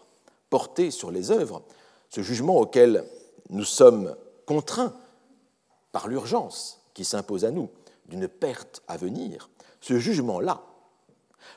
[0.51, 1.63] porté sur les œuvres,
[2.11, 3.05] ce jugement auquel
[3.49, 4.95] nous sommes contraints
[5.93, 7.71] par l'urgence qui s'impose à nous
[8.07, 9.49] d'une perte à venir,
[9.81, 10.63] ce jugement-là,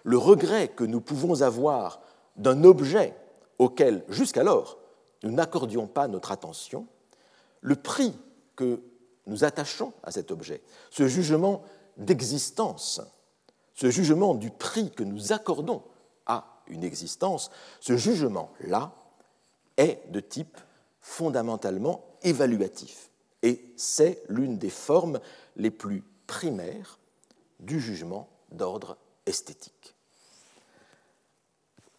[0.03, 2.01] le regret que nous pouvons avoir
[2.35, 3.15] d'un objet
[3.57, 4.77] auquel, jusqu'alors,
[5.23, 6.87] nous n'accordions pas notre attention,
[7.61, 8.13] le prix
[8.55, 8.81] que
[9.25, 11.63] nous attachons à cet objet, ce jugement
[11.97, 13.01] d'existence,
[13.73, 15.83] ce jugement du prix que nous accordons
[16.67, 18.93] une existence, ce jugement-là
[19.77, 20.57] est de type
[21.01, 23.09] fondamentalement évaluatif.
[23.41, 25.19] Et c'est l'une des formes
[25.55, 26.99] les plus primaires
[27.59, 29.95] du jugement d'ordre esthétique.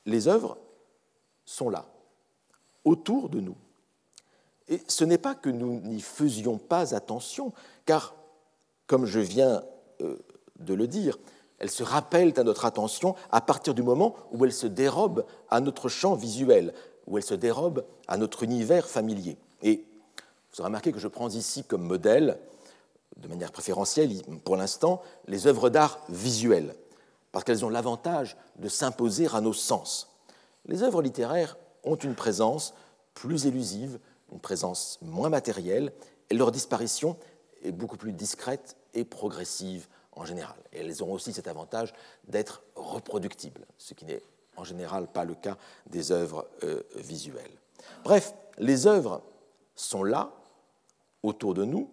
[0.06, 0.58] Les œuvres
[1.44, 1.86] sont là,
[2.84, 3.56] autour de nous,
[4.68, 7.52] et ce n'est pas que nous n'y faisions pas attention,
[7.84, 8.14] car,
[8.86, 9.62] comme je viens
[10.00, 10.18] euh,
[10.58, 11.18] de le dire,
[11.58, 15.60] elles se rappellent à notre attention à partir du moment où elles se dérobent à
[15.60, 16.74] notre champ visuel,
[17.06, 19.36] où elles se dérobent à notre univers familier.
[19.62, 19.84] Et
[20.52, 22.38] vous aurez remarqué que je prends ici comme modèle,
[23.16, 24.10] de manière préférentielle
[24.44, 26.74] pour l'instant, les œuvres d'art visuelles,
[27.32, 30.10] parce qu'elles ont l'avantage de s'imposer à nos sens.
[30.66, 32.74] Les œuvres littéraires ont une présence
[33.14, 33.98] plus élusive,
[34.32, 35.92] une présence moins matérielle,
[36.30, 37.16] et leur disparition
[37.62, 39.86] est beaucoup plus discrète et progressive
[40.16, 40.56] en général.
[40.72, 41.92] Et elles ont aussi cet avantage
[42.28, 44.22] d'être reproductibles, ce qui n'est
[44.56, 45.56] en général pas le cas
[45.86, 47.58] des œuvres euh, visuelles.
[48.04, 49.22] Bref, les œuvres
[49.74, 50.30] sont là,
[51.22, 51.90] autour de nous,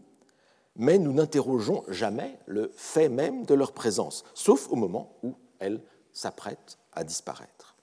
[0.76, 5.82] mais nous n'interrogeons jamais le fait même de leur présence, sauf au moment où elles
[6.14, 7.76] s'apprêtent à disparaître.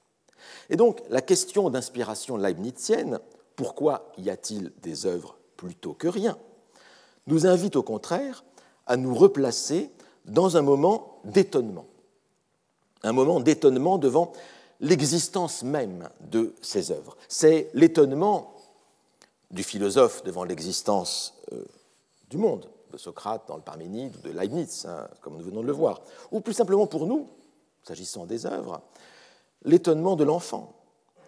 [0.71, 3.19] Et donc la question d'inspiration leibnizienne
[3.57, 6.39] pourquoi y a-t-il des œuvres plutôt que rien
[7.27, 8.45] nous invite au contraire
[8.87, 9.91] à nous replacer
[10.29, 11.87] dans un moment d'étonnement,
[13.03, 14.33] un moment d'étonnement devant
[14.81, 17.17] l'existence même de ces œuvres.
[17.29, 18.55] C'est l'étonnement
[19.51, 21.65] du philosophe devant l'existence euh,
[22.31, 25.67] du monde, de Socrate dans le Parménide ou de Leibniz, hein, comme nous venons de
[25.67, 27.27] le voir, ou plus simplement pour nous,
[27.83, 28.83] s'agissant des œuvres,
[29.65, 30.75] l'étonnement de l'enfant,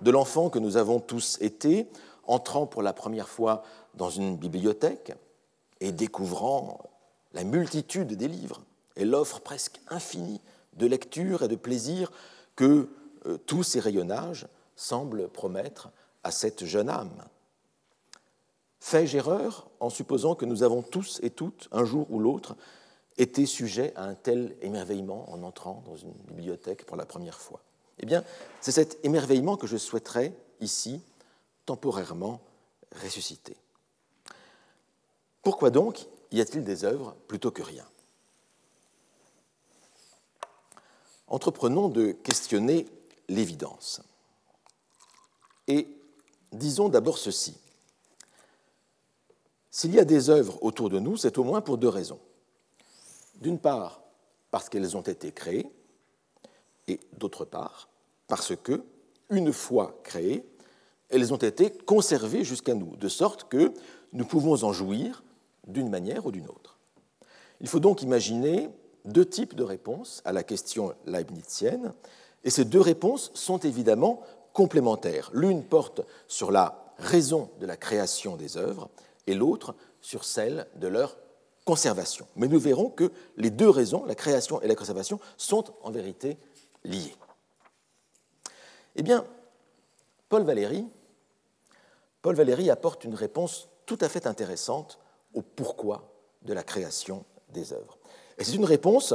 [0.02, 1.88] de l'enfant que nous avons tous été
[2.26, 3.62] entrant pour la première fois
[3.94, 5.12] dans une bibliothèque
[5.80, 6.78] et découvrant
[7.32, 8.60] la multitude des livres
[9.00, 10.40] et l'offre presque infinie
[10.74, 12.12] de lecture et de plaisir
[12.56, 12.88] que
[13.26, 14.46] euh, tous ces rayonnages
[14.76, 15.90] semblent promettre
[16.22, 17.24] à cette jeune âme.
[18.78, 22.56] Fais-je erreur en supposant que nous avons tous et toutes, un jour ou l'autre,
[23.18, 27.60] été sujets à un tel émerveillement en entrant dans une bibliothèque pour la première fois?
[27.98, 28.24] Eh bien,
[28.62, 31.02] c'est cet émerveillement que je souhaiterais ici
[31.66, 32.40] temporairement
[33.02, 33.56] ressuscité.
[35.42, 37.84] Pourquoi donc y a-t-il des œuvres plutôt que rien?
[41.30, 42.86] Entreprenons de questionner
[43.28, 44.02] l'évidence.
[45.68, 45.88] Et
[46.52, 47.56] disons d'abord ceci.
[49.70, 52.18] S'il y a des œuvres autour de nous, c'est au moins pour deux raisons.
[53.36, 54.02] D'une part,
[54.50, 55.70] parce qu'elles ont été créées,
[56.88, 57.88] et d'autre part,
[58.26, 58.82] parce que,
[59.30, 60.44] une fois créées,
[61.08, 63.72] elles ont été conservées jusqu'à nous, de sorte que
[64.12, 65.22] nous pouvons en jouir
[65.68, 66.78] d'une manière ou d'une autre.
[67.60, 68.68] Il faut donc imaginer
[69.04, 71.92] deux types de réponses à la question leibnizienne,
[72.44, 74.22] et ces deux réponses sont évidemment
[74.52, 75.30] complémentaires.
[75.32, 78.88] L'une porte sur la raison de la création des œuvres
[79.26, 81.16] et l'autre sur celle de leur
[81.64, 82.26] conservation.
[82.36, 86.38] Mais nous verrons que les deux raisons, la création et la conservation, sont en vérité
[86.84, 87.14] liées.
[88.96, 89.24] Eh bien,
[90.28, 90.86] Paul Valéry,
[92.22, 94.98] Paul Valéry apporte une réponse tout à fait intéressante
[95.34, 97.98] au pourquoi de la création des œuvres.
[98.40, 99.14] Et c'est une réponse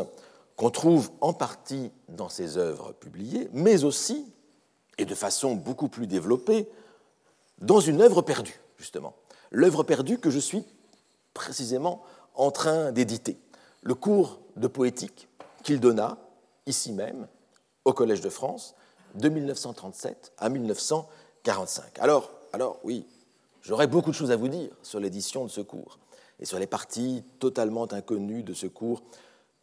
[0.55, 4.31] qu'on trouve en partie dans ses œuvres publiées, mais aussi,
[4.97, 6.69] et de façon beaucoup plus développée,
[7.57, 9.15] dans une œuvre perdue, justement.
[9.51, 10.63] L'œuvre perdue que je suis
[11.33, 12.03] précisément
[12.35, 13.37] en train d'éditer.
[13.81, 15.27] Le cours de poétique
[15.63, 16.17] qu'il donna,
[16.67, 17.27] ici même,
[17.83, 18.75] au Collège de France,
[19.15, 21.99] de 1937 à 1945.
[21.99, 23.07] Alors, alors oui,
[23.61, 25.97] j'aurais beaucoup de choses à vous dire sur l'édition de ce cours
[26.39, 29.03] et sur les parties totalement inconnues de ce cours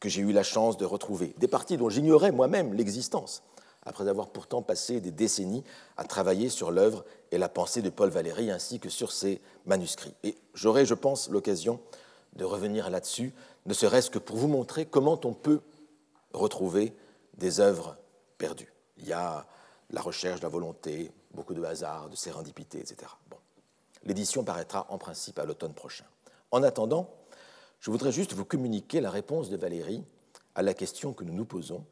[0.00, 3.42] que j'ai eu la chance de retrouver, des parties dont j'ignorais moi-même l'existence,
[3.84, 5.64] après avoir pourtant passé des décennies
[5.96, 10.14] à travailler sur l'œuvre et la pensée de Paul Valéry ainsi que sur ses manuscrits.
[10.24, 11.80] Et j'aurai, je pense, l'occasion
[12.34, 13.32] de revenir là-dessus,
[13.66, 15.60] ne serait-ce que pour vous montrer comment on peut
[16.32, 16.94] retrouver
[17.36, 17.96] des œuvres
[18.38, 18.72] perdues.
[18.98, 19.46] Il y a
[19.90, 23.10] la recherche la volonté, beaucoup de hasard, de sérendipité, etc.
[23.30, 23.36] Bon.
[24.04, 26.04] L'édition paraîtra en principe à l'automne prochain.
[26.52, 27.10] En attendant,
[27.80, 30.04] je voudrais juste vous communiquer la réponse de Valérie
[30.54, 31.84] à la question que nous nous posons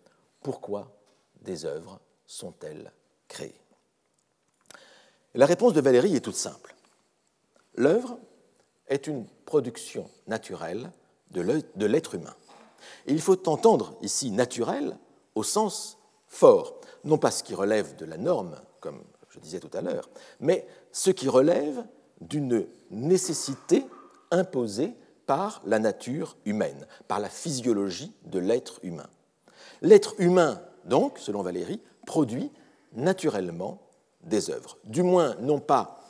[0.43, 0.93] pourquoi
[1.41, 2.93] des œuvres sont-elles
[3.27, 3.59] créées?
[5.35, 6.75] La réponse de Valérie est toute simple.
[7.75, 8.19] L'œuvre
[8.89, 10.93] est une production naturelle
[11.31, 12.35] de l'être humain.
[13.07, 14.99] Il faut entendre ici naturel
[15.35, 19.71] au sens fort, non pas ce qui relève de la norme, comme je disais tout
[19.73, 21.85] à l'heure, mais ce qui relève
[22.21, 23.87] d'une nécessité
[24.31, 24.95] imposée
[25.27, 29.09] par la nature humaine, par la physiologie de l'être humain.
[29.83, 32.51] L'être humain, donc, selon Valérie, produit
[32.95, 33.81] naturellement
[34.25, 36.01] des œuvres, du moins non pas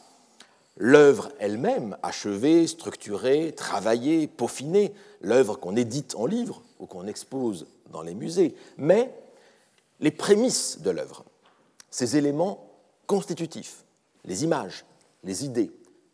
[0.76, 8.02] l'œuvre elle-même, achevée, structurée, travaillée, peaufinée, l'œuvre qu'on édite en livre ou qu'on expose dans
[8.02, 9.14] les musées, mais
[10.00, 11.24] les prémices de l'œuvre,
[11.90, 12.66] ces éléments
[13.06, 13.84] constitutifs,
[14.24, 14.86] les images,
[15.22, 15.70] les idées,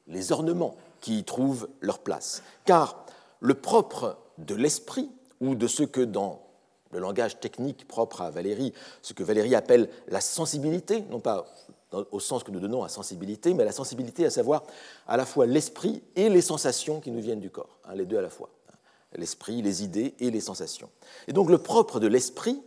[0.08, 0.76] les ornements,
[1.06, 2.42] qui y trouvent leur place.
[2.64, 3.06] Car
[3.38, 5.08] le propre de l'esprit,
[5.40, 6.42] ou de ce que dans
[6.90, 11.46] le langage technique propre à Valérie, ce que Valérie appelle la sensibilité, non pas
[11.92, 14.64] au sens que nous donnons à sensibilité, mais la sensibilité à savoir
[15.06, 18.18] à la fois l'esprit et les sensations qui nous viennent du corps, hein, les deux
[18.18, 18.74] à la fois, hein.
[19.14, 20.90] l'esprit, les idées et les sensations.
[21.28, 22.60] Et donc le propre de l'esprit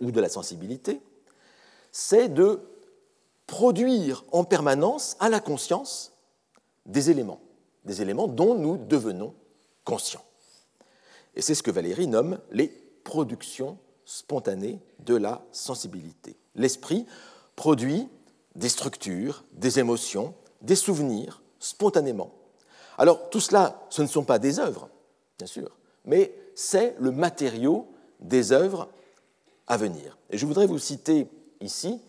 [0.00, 1.00] ou de la sensibilité,
[1.90, 2.60] c'est de
[3.48, 6.12] produire en permanence à la conscience
[6.86, 7.40] des éléments
[7.84, 9.34] des éléments dont nous devenons
[9.84, 10.24] conscients.
[11.34, 12.68] Et c'est ce que Valérie nomme les
[13.04, 16.36] productions spontanées de la sensibilité.
[16.54, 17.06] L'esprit
[17.56, 18.08] produit
[18.56, 22.32] des structures, des émotions, des souvenirs spontanément.
[22.98, 24.90] Alors tout cela, ce ne sont pas des œuvres,
[25.38, 25.70] bien sûr,
[26.04, 27.88] mais c'est le matériau
[28.20, 28.88] des œuvres
[29.66, 30.18] à venir.
[30.30, 31.28] Et je voudrais vous citer
[31.60, 32.00] ici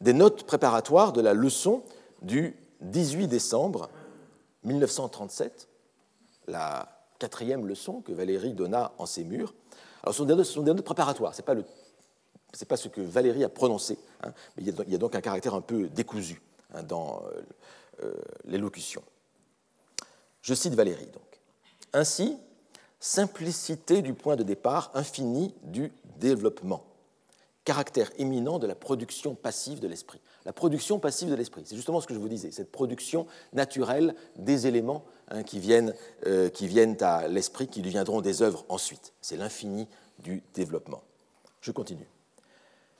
[0.00, 1.82] des notes préparatoires de la leçon
[2.22, 3.88] du 18 décembre
[4.64, 5.68] 1937,
[6.48, 6.88] la
[7.18, 9.54] quatrième leçon que Valérie donna en ses murs.
[10.02, 11.54] Alors, ce sont des notes, préparatoires, ce n'est pas,
[12.68, 15.60] pas, ce que Valérie a prononcé, hein, mais il y, a, donc un caractère un
[15.60, 16.42] peu décousu
[16.74, 17.42] hein, dans euh,
[18.02, 19.02] euh, l'élocution.
[20.40, 21.22] Je cite Valérie, donc.
[21.92, 22.36] Ainsi,
[22.98, 26.84] simplicité du point de départ infini du développement,
[27.64, 31.62] caractère éminent de la production passive de l'esprit la production passive de l'esprit.
[31.64, 35.94] C'est justement ce que je vous disais, cette production naturelle des éléments hein, qui, viennent,
[36.26, 39.12] euh, qui viennent à l'esprit, qui deviendront des œuvres ensuite.
[39.20, 39.88] C'est l'infini
[40.18, 41.02] du développement.
[41.60, 42.08] Je continue.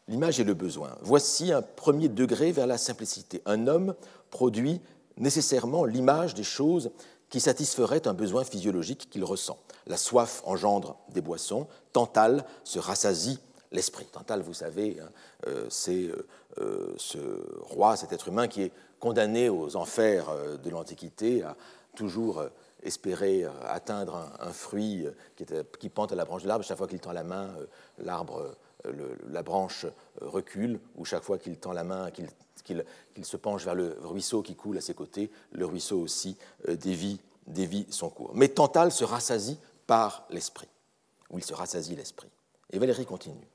[0.09, 0.97] L'image et le besoin.
[1.03, 3.43] Voici un premier degré vers la simplicité.
[3.47, 3.95] Un homme
[4.31, 4.81] produit
[5.17, 6.91] nécessairement l'image des choses
[7.29, 9.59] qui satisferaient un besoin physiologique qu'il ressent.
[9.87, 13.39] La soif engendre des boissons, Tantale se rassasie
[13.73, 14.05] l'esprit.
[14.07, 15.09] Tantale, vous savez, hein,
[15.47, 16.27] euh, c'est euh,
[16.59, 17.19] euh, ce
[17.63, 20.29] roi, cet être humain qui est condamné aux enfers
[20.63, 21.57] de l'Antiquité, à
[21.97, 22.45] toujours
[22.85, 25.07] espérer atteindre un, fruit
[25.81, 26.65] qui, pente à la branche de l'arbre.
[26.65, 27.51] Chaque fois qu'il tend la main,
[27.99, 28.55] l'arbre,
[29.29, 29.87] la branche
[30.21, 34.55] recule, ou chaque fois qu'il tend la main, qu'il se penche vers le ruisseau qui
[34.55, 36.37] coule à ses côtés, le ruisseau aussi
[36.69, 37.19] dévie,
[37.49, 38.31] dévie son cours.
[38.35, 39.59] Mais Tantale se rassasie
[39.89, 40.69] par l'esprit,
[41.31, 42.31] ou il se rassasie l'esprit.
[42.71, 43.52] Et Valérie continue.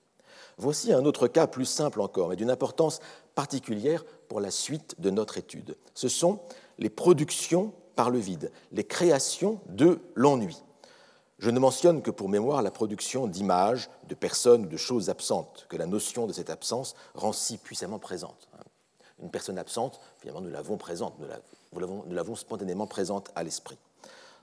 [0.57, 2.99] Voici un autre cas plus simple encore, mais d'une importance
[3.35, 5.77] particulière pour la suite de notre étude.
[5.93, 6.39] Ce sont
[6.79, 10.63] les productions par le vide, les créations de l'ennui.
[11.39, 15.67] Je ne mentionne que pour mémoire la production d'images, de personnes ou de choses absentes,
[15.69, 18.49] que la notion de cette absence rend si puissamment présente.
[19.21, 23.77] Une personne absente, finalement, nous l'avons présente, nous l'avons spontanément présente à l'esprit.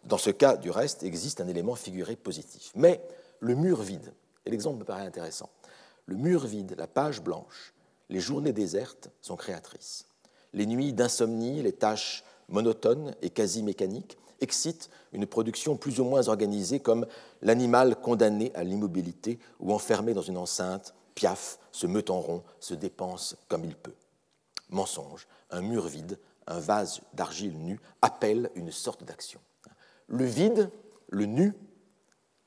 [0.05, 2.71] Dans ce cas, du reste, existe un élément figuré positif.
[2.77, 3.01] Mais
[3.41, 4.13] le mur vide,
[4.47, 5.49] et l'exemple me paraît intéressant,
[6.07, 7.73] le mur vide, la page blanche,
[8.11, 10.07] les journées désertes sont créatrices.
[10.53, 16.29] Les nuits d'insomnie, les tâches monotones et quasi mécaniques excitent une production plus ou moins
[16.29, 17.07] organisée comme
[17.41, 22.75] l'animal condamné à l'immobilité ou enfermé dans une enceinte, piaffe, se meut en rond, se
[22.75, 23.95] dépense comme il peut.
[24.71, 29.41] Mensonge, un mur vide, un vase d'argile nue appelle une sorte d'action.
[30.09, 30.71] Le vide,
[31.09, 31.55] le nu,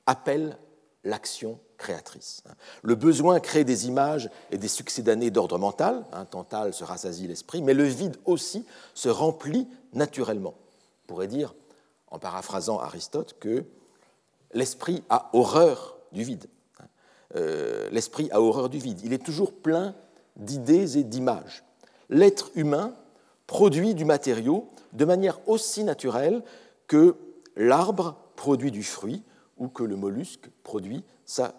[0.05, 0.58] appelle
[1.03, 2.44] l'action créatrice.
[2.82, 7.62] Le besoin crée des images et des succédanés d'ordre mental, un Tantale se rassasie l'esprit,
[7.62, 10.56] mais le vide aussi se remplit naturellement.
[11.06, 11.54] On pourrait dire,
[12.10, 13.66] en paraphrasant Aristote, que
[14.54, 16.48] l'esprit a horreur du vide.
[17.36, 19.02] Euh, l'esprit a horreur du vide.
[19.04, 19.94] Il est toujours plein
[20.38, 21.64] d'idées et d'images.
[22.10, 22.94] L'être humain
[23.48, 26.44] produit du matériau de manière aussi naturelle
[26.88, 27.16] que
[27.56, 29.24] l'arbre produit du fruit
[29.58, 31.54] ou que le mollusque produit sa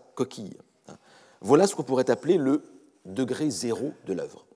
[1.41, 2.63] Voilà ce qu'on pourrait appeler le
[3.05, 4.47] degré zéro de l'œuvre.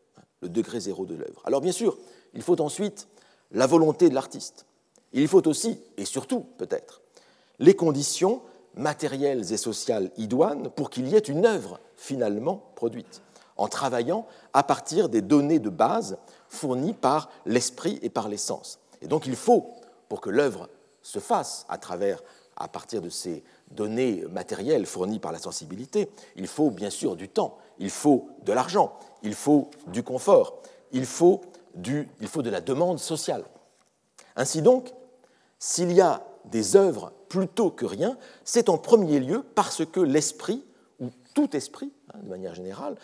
[0.41, 1.43] Le degré zéro de l'œuvre.
[1.45, 1.97] Alors bien sûr,
[2.35, 3.09] il faut ensuite
[3.53, 4.67] la volonté de l'artiste.
[5.13, 7.03] Il faut aussi, et surtout peut-être,
[7.59, 8.43] les conditions
[8.75, 13.21] matérielles et sociales idoines pour qu'il y ait une œuvre finalement produite,
[13.57, 16.17] en travaillant à partir des données de base
[16.49, 18.79] fournies par l'esprit et par l'essence.
[19.03, 19.75] Et donc il faut,
[20.09, 20.69] pour que l'œuvre
[21.03, 22.23] se fasse à travers,
[22.63, 23.43] à partir de ces
[23.73, 28.53] données matérielles fournies par la sensibilité, il faut bien sûr du temps, il faut de
[28.53, 31.41] l'argent, il faut du confort, il faut,
[31.75, 33.45] de la demande sociale.
[34.37, 34.93] Ainsi donc,
[35.59, 40.65] s'il y a des œuvres plutôt que rien, c'est en premier lieu parce que l'esprit,
[41.01, 42.97] ou tout esprit, hein, de manière générale,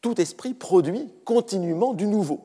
[0.00, 2.40] tout esprit produit continuellement du nouveau,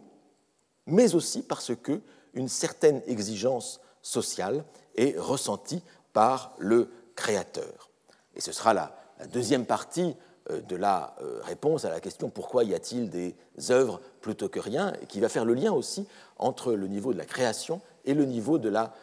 [0.87, 2.01] mais aussi parce que
[2.33, 4.65] une certaine exigence sociale
[4.95, 5.81] est ressentie
[6.17, 7.91] par le créateur.
[8.35, 8.91] Et ce sera la,
[9.31, 10.15] deuxième partie
[10.49, 13.35] euh, de la euh, réponse à la question pourquoi y a-t-il des
[13.69, 16.07] œuvres plutôt que rien, et qui va faire le lien aussi
[16.37, 18.95] entre le niveau de la création et le niveau de la,